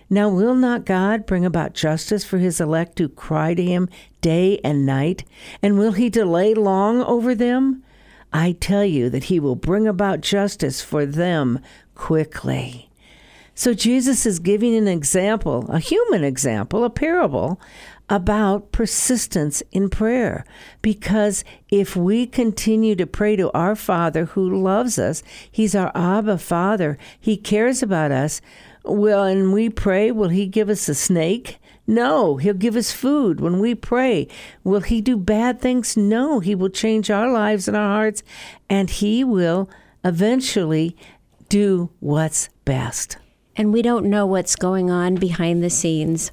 Now, 0.10 0.28
will 0.28 0.56
not 0.56 0.84
God 0.84 1.26
bring 1.26 1.46
about 1.46 1.74
justice 1.74 2.26
for 2.26 2.38
his 2.38 2.60
elect 2.60 3.00
who 3.00 3.08
cry 3.08 3.54
to 3.54 3.64
him 3.64 3.88
day 4.20 4.60
and 4.62 4.86
night? 4.86 5.24
And 5.62 5.80
will 5.80 5.94
he 5.94 6.10
delay 6.10 6.54
long 6.54 7.02
over 7.02 7.34
them? 7.34 7.86
I 8.32 8.54
tell 8.54 8.86
you 8.86 9.10
that 9.10 9.26
he 9.26 9.40
will 9.40 9.56
bring 9.56 9.88
about 9.88 10.22
justice 10.22 10.82
for 10.82 11.06
them 11.06 11.60
quickly. 11.96 12.90
So, 13.56 13.74
Jesus 13.74 14.26
is 14.26 14.40
giving 14.40 14.74
an 14.76 14.88
example, 14.88 15.66
a 15.70 15.80
human 15.80 16.24
example, 16.24 16.86
a 16.86 16.90
parable 16.90 17.60
about 18.10 18.72
persistence 18.72 19.62
in 19.72 19.90
prayer. 19.90 20.46
Because 20.82 21.44
if 21.70 21.96
we 21.96 22.26
continue 22.26 22.96
to 22.96 23.06
pray 23.06 23.36
to 23.36 23.52
our 23.52 23.76
Father 23.76 24.26
who 24.26 24.62
loves 24.62 24.98
us, 24.98 25.22
He's 25.52 25.76
our 25.76 25.92
Abba 25.94 26.38
Father, 26.38 26.98
He 27.20 27.38
cares 27.38 27.84
about 27.84 28.12
us. 28.12 28.42
Well, 28.84 29.24
and 29.24 29.54
we 29.54 29.70
pray, 29.70 30.12
will 30.12 30.30
He 30.30 30.48
give 30.48 30.70
us 30.70 30.88
a 30.90 30.96
snake? 30.96 31.58
No, 31.86 32.38
He'll 32.38 32.54
give 32.54 32.76
us 32.76 32.92
food 32.92 33.40
when 33.40 33.60
we 33.60 33.76
pray. 33.76 34.28
Will 34.64 34.82
He 34.82 35.02
do 35.02 35.18
bad 35.18 35.60
things? 35.60 35.98
No, 35.98 36.40
He 36.40 36.56
will 36.56 36.70
change 36.70 37.10
our 37.10 37.32
lives 37.32 37.68
and 37.68 37.76
our 37.76 37.96
hearts, 37.96 38.24
and 38.70 38.90
He 38.90 39.24
will 39.24 39.70
eventually 40.04 40.96
do 41.50 41.90
what's 42.00 42.50
best. 42.64 43.18
And 43.56 43.74
we 43.74 43.82
don't 43.82 44.06
know 44.06 44.26
what's 44.26 44.56
going 44.56 44.90
on 44.90 45.16
behind 45.16 45.64
the 45.64 45.70
scenes, 45.70 46.32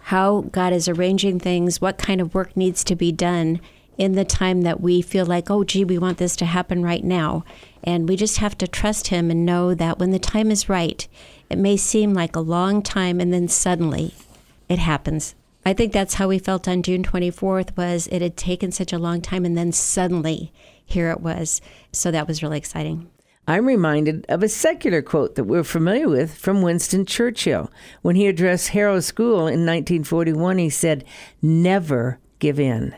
how 0.00 0.40
God 0.40 0.72
is 0.72 0.88
arranging 0.88 1.38
things, 1.38 1.80
what 1.80 1.98
kind 1.98 2.20
of 2.20 2.34
work 2.34 2.56
needs 2.56 2.82
to 2.84 2.96
be 2.96 3.12
done 3.12 3.60
in 3.96 4.12
the 4.12 4.24
time 4.24 4.62
that 4.62 4.80
we 4.80 5.00
feel 5.00 5.24
like, 5.24 5.50
oh, 5.50 5.62
gee, 5.62 5.84
we 5.84 5.98
want 5.98 6.18
this 6.18 6.34
to 6.36 6.46
happen 6.46 6.82
right 6.82 7.04
now. 7.04 7.44
And 7.84 8.08
we 8.08 8.16
just 8.16 8.38
have 8.38 8.58
to 8.58 8.66
trust 8.66 9.08
Him 9.08 9.30
and 9.30 9.46
know 9.46 9.74
that 9.74 9.98
when 9.98 10.10
the 10.10 10.18
time 10.18 10.50
is 10.50 10.68
right, 10.68 11.06
it 11.50 11.58
may 11.58 11.76
seem 11.76 12.14
like 12.14 12.36
a 12.36 12.40
long 12.40 12.82
time, 12.82 13.20
and 13.20 13.32
then 13.32 13.48
suddenly 13.48 14.14
it 14.68 14.78
happens. 14.78 15.34
I 15.66 15.72
think 15.72 15.92
that's 15.92 16.14
how 16.14 16.28
we 16.28 16.38
felt 16.38 16.68
on 16.68 16.82
June 16.82 17.02
24th 17.02 17.76
was 17.76 18.06
it 18.08 18.20
had 18.20 18.36
taken 18.36 18.70
such 18.70 18.92
a 18.92 18.98
long 18.98 19.22
time 19.22 19.46
and 19.46 19.56
then 19.56 19.72
suddenly 19.72 20.52
here 20.84 21.10
it 21.10 21.20
was. 21.20 21.62
So 21.90 22.10
that 22.10 22.28
was 22.28 22.42
really 22.42 22.58
exciting. 22.58 23.10
I'm 23.46 23.66
reminded 23.66 24.24
of 24.28 24.42
a 24.42 24.48
secular 24.48 25.02
quote 25.02 25.34
that 25.34 25.44
we're 25.44 25.64
familiar 25.64 26.08
with 26.08 26.34
from 26.34 26.62
Winston 26.62 27.06
Churchill. 27.06 27.70
When 28.02 28.16
he 28.16 28.26
addressed 28.26 28.68
Harrow 28.68 29.00
School 29.00 29.40
in 29.40 29.66
1941, 29.66 30.58
he 30.58 30.70
said, 30.70 31.04
Never 31.42 32.18
give 32.38 32.58
in. 32.58 32.94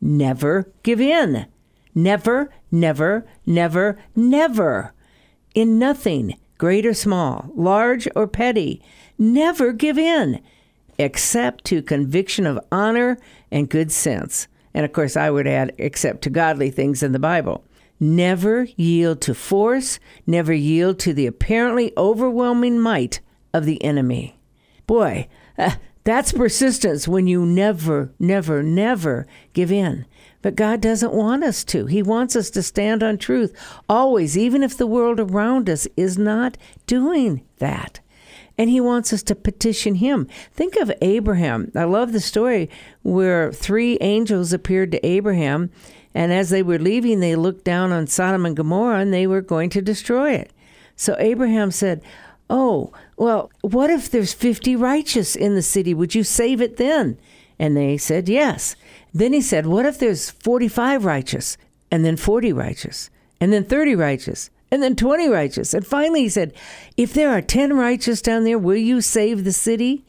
Never 0.00 0.70
give 0.82 1.00
in. 1.00 1.46
Never, 1.94 2.50
never, 2.72 3.24
never, 3.46 3.98
never. 4.16 4.92
In 5.54 5.78
nothing, 5.78 6.36
great 6.64 6.86
or 6.86 6.94
small, 6.94 7.50
large 7.54 8.08
or 8.16 8.26
petty, 8.26 8.80
never 9.18 9.70
give 9.70 9.98
in 9.98 10.40
except 10.96 11.62
to 11.62 11.82
conviction 11.82 12.46
of 12.46 12.58
honor 12.72 13.18
and 13.50 13.68
good 13.68 13.92
sense. 13.92 14.48
And 14.72 14.82
of 14.86 14.94
course, 14.94 15.14
I 15.14 15.28
would 15.28 15.46
add, 15.46 15.74
except 15.76 16.22
to 16.22 16.30
godly 16.30 16.70
things 16.70 17.02
in 17.02 17.12
the 17.12 17.18
Bible. 17.18 17.62
Never 18.00 18.66
yield 18.76 19.20
to 19.20 19.34
force, 19.34 20.00
never 20.26 20.54
yield 20.54 20.98
to 21.00 21.12
the 21.12 21.26
apparently 21.26 21.92
overwhelming 21.98 22.80
might 22.80 23.20
of 23.52 23.66
the 23.66 23.84
enemy. 23.84 24.38
Boy, 24.86 25.28
uh, 25.58 25.72
that's 26.04 26.32
persistence 26.32 27.08
when 27.08 27.26
you 27.26 27.44
never, 27.44 28.12
never, 28.18 28.62
never 28.62 29.26
give 29.52 29.72
in. 29.72 30.06
But 30.42 30.56
God 30.56 30.82
doesn't 30.82 31.14
want 31.14 31.42
us 31.42 31.64
to. 31.64 31.86
He 31.86 32.02
wants 32.02 32.36
us 32.36 32.50
to 32.50 32.62
stand 32.62 33.02
on 33.02 33.16
truth 33.16 33.52
always, 33.88 34.36
even 34.36 34.62
if 34.62 34.76
the 34.76 34.86
world 34.86 35.18
around 35.18 35.70
us 35.70 35.88
is 35.96 36.18
not 36.18 36.58
doing 36.86 37.42
that 37.58 38.00
and 38.56 38.70
he 38.70 38.80
wants 38.80 39.12
us 39.12 39.22
to 39.24 39.34
petition 39.34 39.96
him. 39.96 40.28
Think 40.52 40.76
of 40.76 40.92
Abraham. 41.02 41.72
I 41.74 41.84
love 41.84 42.12
the 42.12 42.20
story 42.20 42.70
where 43.02 43.52
three 43.52 43.98
angels 44.00 44.52
appeared 44.52 44.92
to 44.92 45.06
Abraham, 45.06 45.70
and 46.14 46.32
as 46.32 46.50
they 46.50 46.62
were 46.62 46.78
leaving, 46.78 47.20
they 47.20 47.34
looked 47.34 47.64
down 47.64 47.90
on 47.90 48.06
Sodom 48.06 48.46
and 48.46 48.56
Gomorrah 48.56 49.00
and 49.00 49.12
they 49.12 49.26
were 49.26 49.40
going 49.40 49.70
to 49.70 49.82
destroy 49.82 50.32
it. 50.32 50.52
So 50.96 51.16
Abraham 51.18 51.72
said, 51.72 52.02
Oh, 52.50 52.92
well, 53.16 53.50
what 53.62 53.90
if 53.90 54.10
there's 54.10 54.34
50 54.34 54.76
righteous 54.76 55.34
in 55.34 55.54
the 55.54 55.62
city? 55.62 55.94
Would 55.94 56.14
you 56.14 56.24
save 56.24 56.60
it 56.60 56.76
then? 56.76 57.18
And 57.58 57.76
they 57.76 57.96
said, 57.96 58.28
Yes. 58.28 58.76
Then 59.12 59.32
he 59.32 59.40
said, 59.40 59.66
What 59.66 59.86
if 59.86 59.98
there's 59.98 60.30
45 60.30 61.04
righteous, 61.04 61.56
and 61.90 62.04
then 62.04 62.16
40 62.16 62.52
righteous, 62.52 63.10
and 63.40 63.52
then 63.52 63.64
30 63.64 63.94
righteous? 63.94 64.50
and 64.74 64.82
then 64.82 64.96
20 64.96 65.28
righteous. 65.28 65.72
And 65.72 65.86
finally, 65.86 66.22
he 66.22 66.28
said, 66.28 66.52
If 66.96 67.14
there 67.14 67.30
are 67.30 67.40
10 67.40 67.76
righteous 67.76 68.20
down 68.20 68.42
there, 68.42 68.58
will 68.58 68.76
you 68.76 69.00
save 69.00 69.44
the 69.44 69.52
city? 69.52 70.04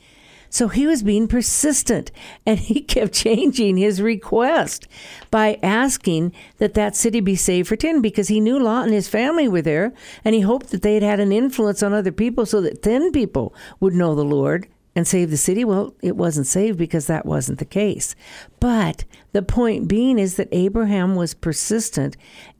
So 0.55 0.69
he 0.69 0.87
was 0.87 1.03
being 1.03 1.27
persistent 1.27 2.11
and 2.45 2.57
he 2.57 2.79
kept 2.95 3.11
changing 3.11 3.75
his 3.75 4.01
request 4.01 4.87
by 5.29 5.59
asking 5.61 6.31
that 6.59 6.75
that 6.75 6.95
city 6.95 7.19
be 7.19 7.35
saved 7.35 7.67
for 7.67 7.75
10 7.75 7.99
because 7.99 8.29
he 8.29 8.39
knew 8.39 8.57
Lot 8.57 8.85
and 8.85 8.93
his 8.93 9.09
family 9.09 9.49
were 9.49 9.61
there 9.61 9.91
and 10.23 10.33
he 10.33 10.39
hoped 10.39 10.69
that 10.69 10.81
they 10.81 10.93
had 10.93 11.03
had 11.03 11.19
an 11.19 11.33
influence 11.33 11.83
on 11.83 11.91
other 11.91 12.13
people 12.13 12.45
so 12.45 12.61
that 12.61 12.81
10 12.81 13.11
people 13.11 13.53
would 13.81 13.93
know 13.93 14.15
the 14.15 14.23
Lord 14.23 14.69
and 14.95 15.05
save 15.05 15.29
the 15.29 15.35
city. 15.35 15.65
Well, 15.65 15.93
it 16.01 16.15
wasn't 16.15 16.47
saved 16.47 16.77
because 16.77 17.07
that 17.07 17.25
wasn't 17.25 17.59
the 17.59 17.65
case. 17.65 18.15
But 18.61 19.03
the 19.33 19.41
point 19.41 19.89
being 19.89 20.17
is 20.17 20.37
that 20.37 20.47
Abraham 20.53 21.17
was 21.17 21.33
persistent 21.33 22.15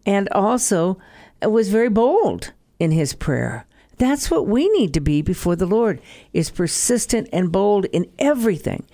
and 0.06 0.28
also 0.34 0.98
was 1.42 1.70
very 1.70 1.88
bold 1.88 2.52
in 2.78 2.92
his 2.92 3.14
prayer. 3.14 3.66
That's 3.98 4.30
what 4.30 4.48
we 4.48 4.68
need 4.70 4.94
to 4.94 5.00
be 5.00 5.22
before 5.22 5.56
the 5.56 5.66
Lord 5.66 6.02
is 6.34 6.50
persistent 6.50 7.30
and 7.32 7.52
bold 7.52 7.86
in 7.86 8.12
everything. 8.20 8.86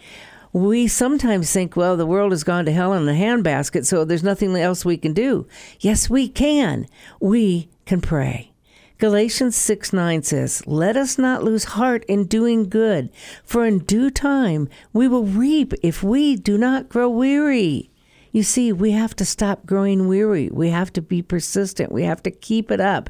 We 0.54 0.88
sometimes 0.88 1.52
think, 1.52 1.76
well, 1.76 1.96
the 1.96 2.06
world 2.06 2.32
has 2.32 2.44
gone 2.44 2.66
to 2.66 2.72
hell 2.72 2.94
in 2.94 3.08
a 3.08 3.14
handbasket, 3.14 3.86
so 3.86 4.04
there's 4.04 4.24
nothing 4.24 4.56
else 4.56 4.84
we 4.84 4.98
can 4.98 5.14
do. 5.14 5.48
Yes, 5.80 6.10
we 6.10 6.28
can. 6.28 6.88
We 7.22 7.70
can 7.86 8.02
pray. 8.02 8.52
Galatians 8.98 9.56
6 9.56 9.94
9 9.94 10.22
says, 10.24 10.68
Let 10.68 10.96
us 10.98 11.18
not 11.18 11.44
lose 11.44 11.64
heart 11.64 12.06
in 12.08 12.26
doing 12.26 12.70
good, 12.70 13.10
for 13.44 13.66
in 13.66 13.80
due 13.80 14.12
time 14.12 14.68
we 14.94 15.08
will 15.08 15.26
reap 15.26 15.74
if 15.82 16.04
we 16.04 16.36
do 16.36 16.58
not 16.58 16.90
grow 16.90 17.10
weary. 17.10 17.90
You 18.32 18.44
see, 18.44 18.72
we 18.72 18.92
have 18.92 19.16
to 19.16 19.26
stop 19.26 19.66
growing 19.66 20.08
weary. 20.08 20.50
We 20.52 20.70
have 20.70 20.94
to 20.94 21.02
be 21.02 21.22
persistent. 21.22 21.92
We 21.92 22.04
have 22.04 22.22
to 22.24 22.32
keep 22.32 22.70
it 22.70 22.80
up. 22.80 23.10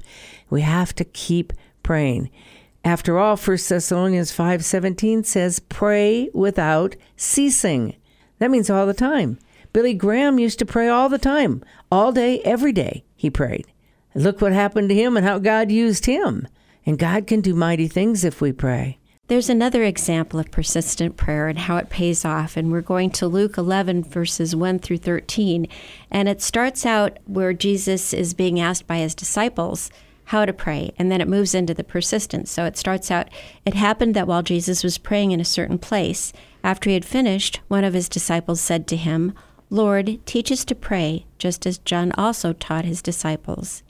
We 0.50 0.62
have 0.62 0.96
to 0.96 1.04
keep 1.04 1.54
praying. 1.84 2.30
After 2.84 3.20
all, 3.20 3.38
1 3.38 3.70
Thessalonians 3.70 4.32
5:17 4.32 5.24
says, 5.24 5.60
"Pray 5.60 6.30
without 6.34 6.96
ceasing." 7.16 7.96
That 8.40 8.52
means 8.52 8.70
all 8.70 8.88
the 8.88 8.94
time. 8.94 9.38
Billy 9.74 9.94
Graham 9.94 10.40
used 10.40 10.60
to 10.60 10.66
pray 10.66 10.88
all 10.88 11.08
the 11.08 11.20
time, 11.20 11.64
all 11.92 12.12
day, 12.12 12.40
every 12.42 12.74
day. 12.74 13.04
He 13.16 13.30
prayed. 13.30 13.68
Look 14.16 14.42
what 14.42 14.52
happened 14.52 14.90
to 14.90 14.96
him 14.96 15.16
and 15.16 15.26
how 15.26 15.40
God 15.40 15.72
used 15.72 16.06
him. 16.06 16.48
And 16.86 16.98
God 16.98 17.28
can 17.28 17.42
do 17.42 17.54
mighty 17.54 17.88
things 17.88 18.26
if 18.26 18.42
we 18.42 18.52
pray. 18.52 18.98
There's 19.28 19.50
another 19.50 19.84
example 19.84 20.42
of 20.42 20.52
persistent 20.52 21.16
prayer 21.16 21.48
and 21.48 21.58
how 21.58 21.78
it 21.78 21.90
pays 21.90 22.26
off, 22.26 22.58
and 22.58 22.70
we're 22.70 22.82
going 22.82 23.12
to 23.12 23.28
Luke 23.28 23.58
11, 23.58 24.04
verses 24.04 24.54
1 24.56 24.80
through 24.80 24.98
13. 24.98 25.68
And 26.10 26.28
it 26.28 26.42
starts 26.42 26.86
out 26.86 27.18
where 27.26 27.54
Jesus 27.54 28.14
is 28.14 28.34
being 28.34 28.60
asked 28.60 28.88
by 28.88 28.98
his 28.98 29.16
disciples 29.16 29.90
how 30.32 30.46
to 30.46 30.54
pray, 30.54 30.94
and 30.98 31.12
then 31.12 31.20
it 31.20 31.28
moves 31.28 31.54
into 31.54 31.74
the 31.74 31.84
persistence. 31.84 32.50
So 32.50 32.64
it 32.64 32.78
starts 32.78 33.12
out 33.12 33.28
It 33.66 33.74
happened 33.74 34.16
that 34.16 34.28
while 34.28 34.44
Jesus 34.44 34.82
was 34.82 34.98
praying 34.98 35.32
in 35.32 35.42
a 35.42 35.46
certain 35.46 35.78
place, 35.78 36.32
after 36.64 36.90
he 36.90 36.94
had 36.94 37.04
finished, 37.04 37.60
one 37.68 37.84
of 37.84 37.94
his 37.94 38.08
disciples 38.08 38.62
said 38.62 38.88
to 38.88 38.96
him, 38.96 39.34
Lord, 39.70 40.20
teach 40.26 40.50
us 40.50 40.64
to 40.66 40.76
pray, 40.76 41.26
just 41.38 41.66
as 41.66 41.80
John 41.80 42.14
also 42.14 42.54
taught 42.54 42.86
his 42.86 43.02
disciples. 43.02 43.84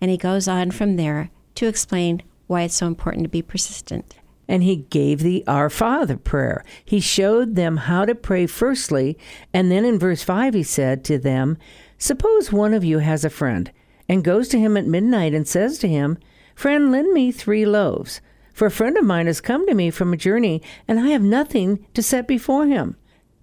And 0.00 0.08
he 0.08 0.16
goes 0.16 0.46
on 0.46 0.70
from 0.70 0.94
there 0.94 1.30
to 1.56 1.66
explain 1.66 2.22
why 2.46 2.62
it's 2.62 2.76
so 2.76 2.86
important 2.86 3.24
to 3.24 3.28
be 3.28 3.42
persistent 3.42 4.14
and 4.48 4.62
he 4.62 4.76
gave 4.76 5.20
the 5.20 5.44
Our 5.46 5.68
Father 5.68 6.16
prayer. 6.16 6.64
He 6.82 7.00
showed 7.00 7.54
them 7.54 7.76
how 7.76 8.06
to 8.06 8.14
pray 8.14 8.46
firstly, 8.46 9.18
and 9.52 9.70
then 9.70 9.84
in 9.84 9.98
verse 9.98 10.22
5 10.22 10.54
he 10.54 10.62
said 10.62 11.04
to 11.04 11.18
them, 11.18 11.58
Suppose 11.98 12.50
one 12.50 12.72
of 12.72 12.82
you 12.82 13.00
has 13.00 13.24
a 13.24 13.30
friend, 13.30 13.70
and 14.08 14.24
goes 14.24 14.48
to 14.48 14.58
him 14.58 14.76
at 14.76 14.86
midnight 14.86 15.34
and 15.34 15.46
says 15.46 15.78
to 15.78 15.88
him, 15.88 16.18
Friend, 16.54 16.90
lend 16.90 17.12
me 17.12 17.30
three 17.30 17.66
loaves, 17.66 18.20
for 18.52 18.66
a 18.66 18.70
friend 18.70 18.96
of 18.96 19.04
mine 19.04 19.26
has 19.26 19.40
come 19.40 19.66
to 19.66 19.74
me 19.74 19.90
from 19.90 20.12
a 20.12 20.16
journey, 20.16 20.62
and 20.88 20.98
I 20.98 21.08
have 21.08 21.22
nothing 21.22 21.86
to 21.94 22.02
set 22.02 22.26
before 22.26 22.66
him. 22.66 22.96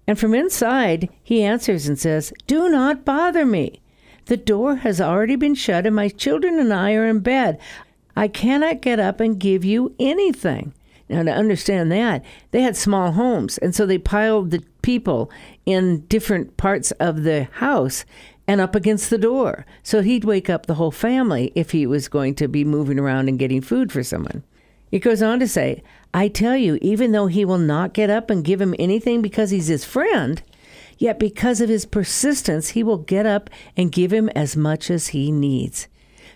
And 0.06 0.18
from 0.18 0.34
inside 0.34 1.08
he 1.22 1.42
answers 1.42 1.88
and 1.88 1.98
says, 1.98 2.32
Do 2.46 2.68
not 2.68 3.04
bother 3.04 3.46
me. 3.46 3.80
The 4.26 4.36
door 4.36 4.76
has 4.76 5.00
already 5.00 5.36
been 5.36 5.54
shut, 5.54 5.86
and 5.86 5.94
my 5.94 6.08
children 6.08 6.58
and 6.58 6.72
I 6.72 6.94
are 6.94 7.06
in 7.06 7.20
bed. 7.20 7.58
I 8.16 8.28
cannot 8.28 8.82
get 8.82 8.98
up 8.98 9.20
and 9.20 9.38
give 9.38 9.64
you 9.64 9.94
anything. 9.98 10.74
Now, 11.08 11.22
to 11.22 11.30
understand 11.30 11.92
that, 11.92 12.24
they 12.50 12.62
had 12.62 12.76
small 12.76 13.12
homes, 13.12 13.58
and 13.58 13.74
so 13.74 13.86
they 13.86 13.98
piled 13.98 14.50
the 14.50 14.64
people 14.82 15.30
in 15.64 16.00
different 16.06 16.56
parts 16.56 16.90
of 16.92 17.22
the 17.22 17.44
house 17.44 18.04
and 18.48 18.60
up 18.60 18.74
against 18.74 19.10
the 19.10 19.18
door. 19.18 19.66
So 19.82 20.02
he'd 20.02 20.24
wake 20.24 20.48
up 20.48 20.66
the 20.66 20.74
whole 20.74 20.90
family 20.90 21.52
if 21.54 21.72
he 21.72 21.86
was 21.86 22.08
going 22.08 22.34
to 22.36 22.48
be 22.48 22.64
moving 22.64 22.98
around 22.98 23.28
and 23.28 23.38
getting 23.38 23.60
food 23.60 23.92
for 23.92 24.02
someone. 24.02 24.44
It 24.92 25.00
goes 25.00 25.22
on 25.22 25.40
to 25.40 25.48
say, 25.48 25.82
I 26.14 26.28
tell 26.28 26.56
you, 26.56 26.78
even 26.80 27.12
though 27.12 27.26
he 27.26 27.44
will 27.44 27.58
not 27.58 27.92
get 27.92 28.08
up 28.08 28.30
and 28.30 28.44
give 28.44 28.60
him 28.60 28.74
anything 28.78 29.20
because 29.20 29.50
he's 29.50 29.66
his 29.66 29.84
friend, 29.84 30.42
yet 30.96 31.18
because 31.18 31.60
of 31.60 31.68
his 31.68 31.84
persistence, 31.84 32.70
he 32.70 32.82
will 32.82 32.98
get 32.98 33.26
up 33.26 33.50
and 33.76 33.92
give 33.92 34.12
him 34.12 34.28
as 34.30 34.56
much 34.56 34.90
as 34.90 35.08
he 35.08 35.32
needs. 35.32 35.88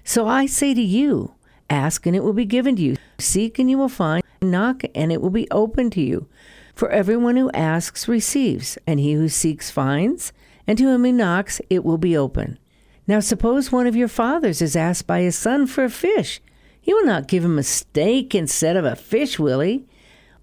So 0.02 0.26
I 0.26 0.46
say 0.46 0.74
to 0.74 0.82
you, 0.82 1.34
ask 1.68 2.04
and 2.06 2.16
it 2.16 2.24
will 2.24 2.32
be 2.32 2.44
given 2.44 2.76
to 2.76 2.82
you, 2.82 2.96
seek 3.18 3.58
and 3.58 3.70
you 3.70 3.78
will 3.78 3.88
find, 3.88 4.24
knock 4.42 4.82
and 4.94 5.12
it 5.12 5.22
will 5.22 5.30
be 5.30 5.50
open 5.50 5.90
to 5.90 6.00
you. 6.00 6.26
For 6.74 6.90
everyone 6.90 7.36
who 7.36 7.50
asks 7.52 8.08
receives, 8.08 8.78
and 8.86 8.98
he 8.98 9.12
who 9.12 9.28
seeks 9.28 9.70
finds, 9.70 10.32
and 10.70 10.78
to 10.78 10.84
whom 10.84 11.02
he 11.02 11.10
knocks 11.10 11.60
it 11.68 11.84
will 11.84 11.98
be 11.98 12.16
open. 12.16 12.56
Now 13.08 13.18
suppose 13.18 13.72
one 13.72 13.88
of 13.88 13.96
your 13.96 14.06
fathers 14.06 14.62
is 14.62 14.76
asked 14.76 15.08
by 15.08 15.22
his 15.22 15.36
son 15.36 15.66
for 15.66 15.82
a 15.82 15.90
fish 15.90 16.40
he 16.80 16.94
will 16.94 17.04
not 17.04 17.28
give 17.28 17.44
him 17.44 17.58
a 17.58 17.62
steak 17.62 18.34
instead 18.34 18.76
of 18.76 18.84
a 18.84 18.96
fish, 18.96 19.38
will 19.38 19.60
he? 19.60 19.84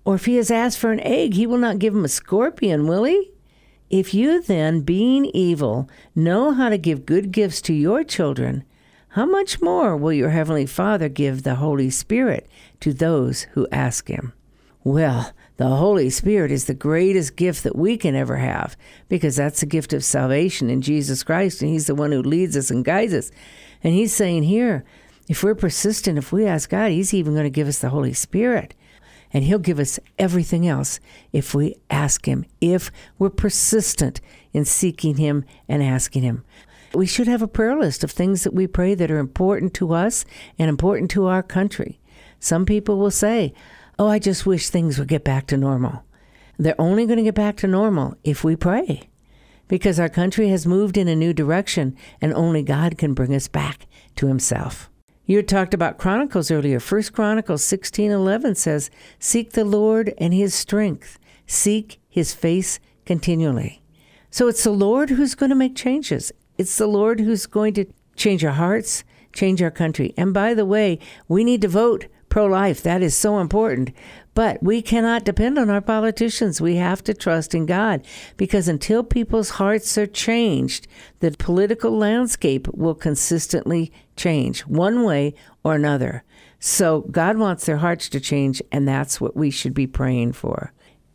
Or 0.06 0.16
if 0.16 0.26
he 0.26 0.36
has 0.36 0.52
asked 0.52 0.78
for 0.78 0.92
an 0.92 1.00
egg, 1.02 1.34
he 1.34 1.48
will 1.48 1.58
not 1.58 1.80
give 1.80 1.94
him 1.94 2.06
a 2.06 2.10
scorpion, 2.10 2.88
will 2.88 3.04
he? 3.04 3.32
If 3.90 4.14
you 4.14 4.42
then, 4.42 4.82
being 4.82 5.26
evil, 5.26 5.90
know 6.16 6.52
how 6.52 6.70
to 6.70 6.78
give 6.78 7.06
good 7.06 7.32
gifts 7.32 7.62
to 7.64 7.74
your 7.74 8.04
children, 8.04 8.64
how 9.10 9.26
much 9.26 9.62
more 9.62 9.98
will 9.98 10.14
your 10.14 10.30
Heavenly 10.30 10.66
Father 10.66 11.10
give 11.10 11.44
the 11.44 11.56
Holy 11.56 11.90
Spirit 11.90 12.48
to 12.82 12.94
those 12.94 13.44
who 13.54 13.68
ask 13.72 14.10
Him? 14.10 14.34
Well, 14.84 15.34
the 15.58 15.68
Holy 15.68 16.10
Spirit 16.12 16.52
is 16.52 16.66
the 16.66 16.76
greatest 16.76 17.36
gift 17.36 17.64
that 17.64 17.76
we 17.76 17.98
can 17.98 18.16
ever 18.16 18.38
have 18.38 18.78
because 19.10 19.36
that's 19.36 19.60
the 19.60 19.66
gift 19.66 19.92
of 19.92 20.04
salvation 20.04 20.70
in 20.70 20.82
Jesus 20.82 21.24
Christ, 21.24 21.62
and 21.62 21.72
He's 21.72 21.88
the 21.88 21.96
one 21.96 22.12
who 22.12 22.22
leads 22.22 22.56
us 22.56 22.70
and 22.70 22.86
guides 22.86 23.14
us. 23.14 23.32
And 23.84 23.94
He's 23.94 24.14
saying 24.14 24.44
here, 24.44 24.86
if 25.28 25.44
we're 25.44 25.56
persistent, 25.56 26.18
if 26.18 26.32
we 26.32 26.46
ask 26.46 26.70
God, 26.70 26.92
He's 26.92 27.14
even 27.14 27.34
going 27.34 27.44
to 27.44 27.50
give 27.50 27.68
us 27.68 27.80
the 27.80 27.90
Holy 27.90 28.14
Spirit. 28.14 28.76
And 29.34 29.44
He'll 29.44 29.60
give 29.60 29.80
us 29.80 30.00
everything 30.18 30.68
else 30.68 31.00
if 31.34 31.54
we 31.54 31.76
ask 31.90 32.26
Him, 32.26 32.46
if 32.62 32.92
we're 33.18 33.30
persistent 33.30 34.22
in 34.54 34.64
seeking 34.64 35.18
Him 35.18 35.44
and 35.68 35.84
asking 35.84 36.22
Him. 36.22 36.46
We 36.94 37.08
should 37.08 37.28
have 37.28 37.42
a 37.42 37.48
prayer 37.48 37.78
list 37.78 38.04
of 38.04 38.12
things 38.12 38.44
that 38.44 38.54
we 38.54 38.68
pray 38.68 38.96
that 38.96 39.12
are 39.12 39.18
important 39.18 39.74
to 39.76 39.94
us 39.94 40.24
and 40.58 40.70
important 40.70 41.12
to 41.12 41.26
our 41.26 41.44
country. 41.44 42.00
Some 42.40 42.66
people 42.66 42.98
will 42.98 43.12
say, 43.12 43.54
Oh, 44.00 44.08
I 44.08 44.20
just 44.20 44.46
wish 44.46 44.70
things 44.70 45.00
would 45.00 45.08
get 45.08 45.24
back 45.24 45.48
to 45.48 45.58
normal. 45.58 46.04
They're 46.60 46.80
only 46.80 47.06
going 47.08 47.18
to 47.18 47.24
get 47.24 47.34
back 47.34 47.58
to 47.58 47.68
normal 47.68 48.16
if 48.24 48.44
we 48.44 48.56
pray 48.56 49.10
because 49.68 50.00
our 50.00 50.10
country 50.10 50.50
has 50.50 50.68
moved 50.68 50.98
in 50.98 51.08
a 51.08 51.16
new 51.16 51.34
direction 51.34 51.96
and 52.22 52.32
only 52.34 52.62
God 52.62 52.98
can 52.98 53.16
bring 53.16 53.34
us 53.34 53.48
back 53.48 53.88
to 54.18 54.28
Himself. 54.28 54.90
You 55.26 55.38
had 55.38 55.48
talked 55.48 55.74
about 55.74 55.98
Chronicles 55.98 56.52
earlier. 56.52 56.80
First 56.80 57.12
Chronicles 57.12 57.64
16:11 57.64 58.56
says, 58.56 58.92
"Seek 59.20 59.54
the 59.54 59.66
Lord 59.66 60.14
and 60.20 60.34
his 60.34 60.54
strength. 60.54 61.18
Seek 61.48 62.00
his 62.08 62.34
face 62.34 62.80
continually." 63.06 63.82
So 64.30 64.48
it's 64.48 64.64
the 64.64 64.72
Lord 64.72 65.10
who's 65.10 65.36
going 65.36 65.50
to 65.50 65.56
make 65.56 65.76
changes. 65.76 66.32
It's 66.58 66.78
the 66.78 66.88
Lord 66.88 67.20
who's 67.20 67.46
going 67.46 67.74
to 67.74 67.86
change 68.16 68.46
our 68.46 68.54
hearts, 68.54 69.04
change 69.34 69.62
our 69.62 69.72
country. 69.72 70.14
And 70.16 70.34
by 70.34 70.54
the 70.54 70.66
way, 70.66 71.00
we 71.28 71.44
need 71.44 71.62
to 71.62 71.68
vote 71.68 72.06
pro 72.38 72.46
life. 72.46 72.84
That 72.84 73.02
is 73.02 73.16
so 73.16 73.40
important. 73.40 73.90
But 74.36 74.62
we 74.62 74.84
cannot 74.84 75.26
depend 75.26 75.58
on 75.58 75.72
our 75.72 75.82
politicians. 75.82 76.62
We 76.62 76.76
have 76.76 77.04
to 77.06 77.16
trust 77.16 77.56
in 77.56 77.66
God 77.66 78.06
because 78.38 78.68
until 78.68 79.04
people's 79.04 79.50
hearts 79.50 79.98
are 79.98 80.06
changed, 80.06 80.88
the 81.20 81.32
political 81.32 81.98
landscape 81.98 82.68
will 82.68 82.94
consistently 82.94 83.92
change 84.16 84.62
one 84.68 85.04
way 85.04 85.34
or 85.64 85.74
another. 85.74 86.24
So 86.60 87.08
God 87.10 87.40
wants 87.40 87.66
their 87.66 87.78
hearts 87.78 88.08
to 88.10 88.20
change 88.20 88.62
and 88.72 88.88
that's 88.88 89.20
what 89.20 89.36
we 89.36 89.50
should 89.50 89.74
be 89.74 89.88
praying 89.88 90.34
for. 90.34 90.74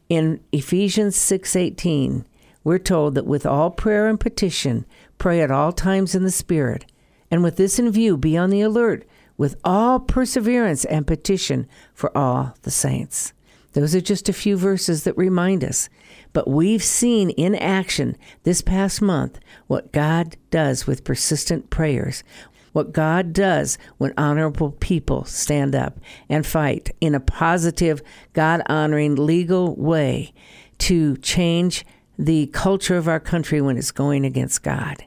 In 0.08 0.40
Ephesians 0.50 1.14
6:18, 1.14 2.24
we're 2.64 2.80
told 2.80 3.14
that 3.14 3.28
with 3.28 3.46
all 3.46 3.70
prayer 3.70 4.08
and 4.08 4.18
petition, 4.18 4.86
pray 5.18 5.40
at 5.40 5.52
all 5.52 5.70
times 5.70 6.16
in 6.16 6.24
the 6.24 6.32
spirit, 6.32 6.84
and 7.30 7.44
with 7.44 7.58
this 7.58 7.78
in 7.78 7.92
view, 7.92 8.16
be 8.16 8.36
on 8.36 8.50
the 8.50 8.62
alert 8.62 9.04
with 9.42 9.56
all 9.64 9.98
perseverance 9.98 10.84
and 10.84 11.04
petition 11.04 11.66
for 11.94 12.16
all 12.16 12.54
the 12.62 12.70
saints. 12.70 13.32
Those 13.72 13.92
are 13.92 14.00
just 14.00 14.28
a 14.28 14.32
few 14.32 14.56
verses 14.56 15.02
that 15.02 15.18
remind 15.18 15.64
us. 15.64 15.88
But 16.32 16.48
we've 16.48 16.80
seen 16.80 17.30
in 17.30 17.56
action 17.56 18.16
this 18.44 18.62
past 18.62 19.02
month 19.02 19.40
what 19.66 19.90
God 19.90 20.36
does 20.52 20.86
with 20.86 21.02
persistent 21.02 21.70
prayers, 21.70 22.22
what 22.70 22.92
God 22.92 23.32
does 23.32 23.78
when 23.98 24.14
honorable 24.16 24.70
people 24.78 25.24
stand 25.24 25.74
up 25.74 25.98
and 26.28 26.46
fight 26.46 26.92
in 27.00 27.12
a 27.12 27.18
positive, 27.18 28.00
God 28.34 28.62
honoring, 28.66 29.16
legal 29.16 29.74
way 29.74 30.32
to 30.78 31.16
change 31.16 31.84
the 32.16 32.46
culture 32.52 32.96
of 32.96 33.08
our 33.08 33.18
country 33.18 33.60
when 33.60 33.76
it's 33.76 33.90
going 33.90 34.24
against 34.24 34.62
God. 34.62 35.04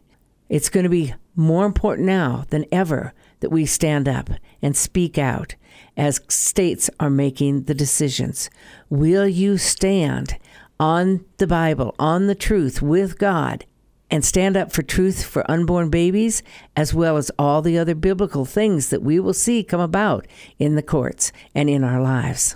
It's 0.49 0.67
going 0.67 0.83
to 0.83 0.89
be 0.89 1.13
more 1.35 1.65
important 1.65 2.07
now 2.07 2.45
than 2.49 2.65
ever 2.71 3.13
that 3.39 3.51
we 3.51 3.65
stand 3.65 4.07
up 4.07 4.29
and 4.61 4.75
speak 4.75 5.17
out 5.17 5.55
as 5.97 6.21
states 6.27 6.89
are 6.99 7.09
making 7.09 7.63
the 7.63 7.73
decisions. 7.73 8.49
Will 8.89 9.27
you 9.27 9.57
stand 9.57 10.37
on 10.79 11.25
the 11.37 11.47
Bible, 11.47 11.95
on 11.99 12.27
the 12.27 12.35
truth 12.35 12.81
with 12.81 13.17
God, 13.17 13.65
and 14.11 14.23
stand 14.23 14.55
up 14.55 14.71
for 14.71 14.83
truth 14.83 15.25
for 15.25 15.49
unborn 15.49 15.89
babies, 15.89 16.43
as 16.75 16.93
well 16.93 17.17
as 17.17 17.31
all 17.39 17.61
the 17.61 17.77
other 17.77 17.95
biblical 17.95 18.45
things 18.45 18.89
that 18.89 19.01
we 19.01 19.19
will 19.19 19.33
see 19.33 19.63
come 19.63 19.79
about 19.79 20.27
in 20.59 20.75
the 20.75 20.83
courts 20.83 21.31
and 21.53 21.69
in 21.69 21.83
our 21.83 22.01
lives? 22.01 22.55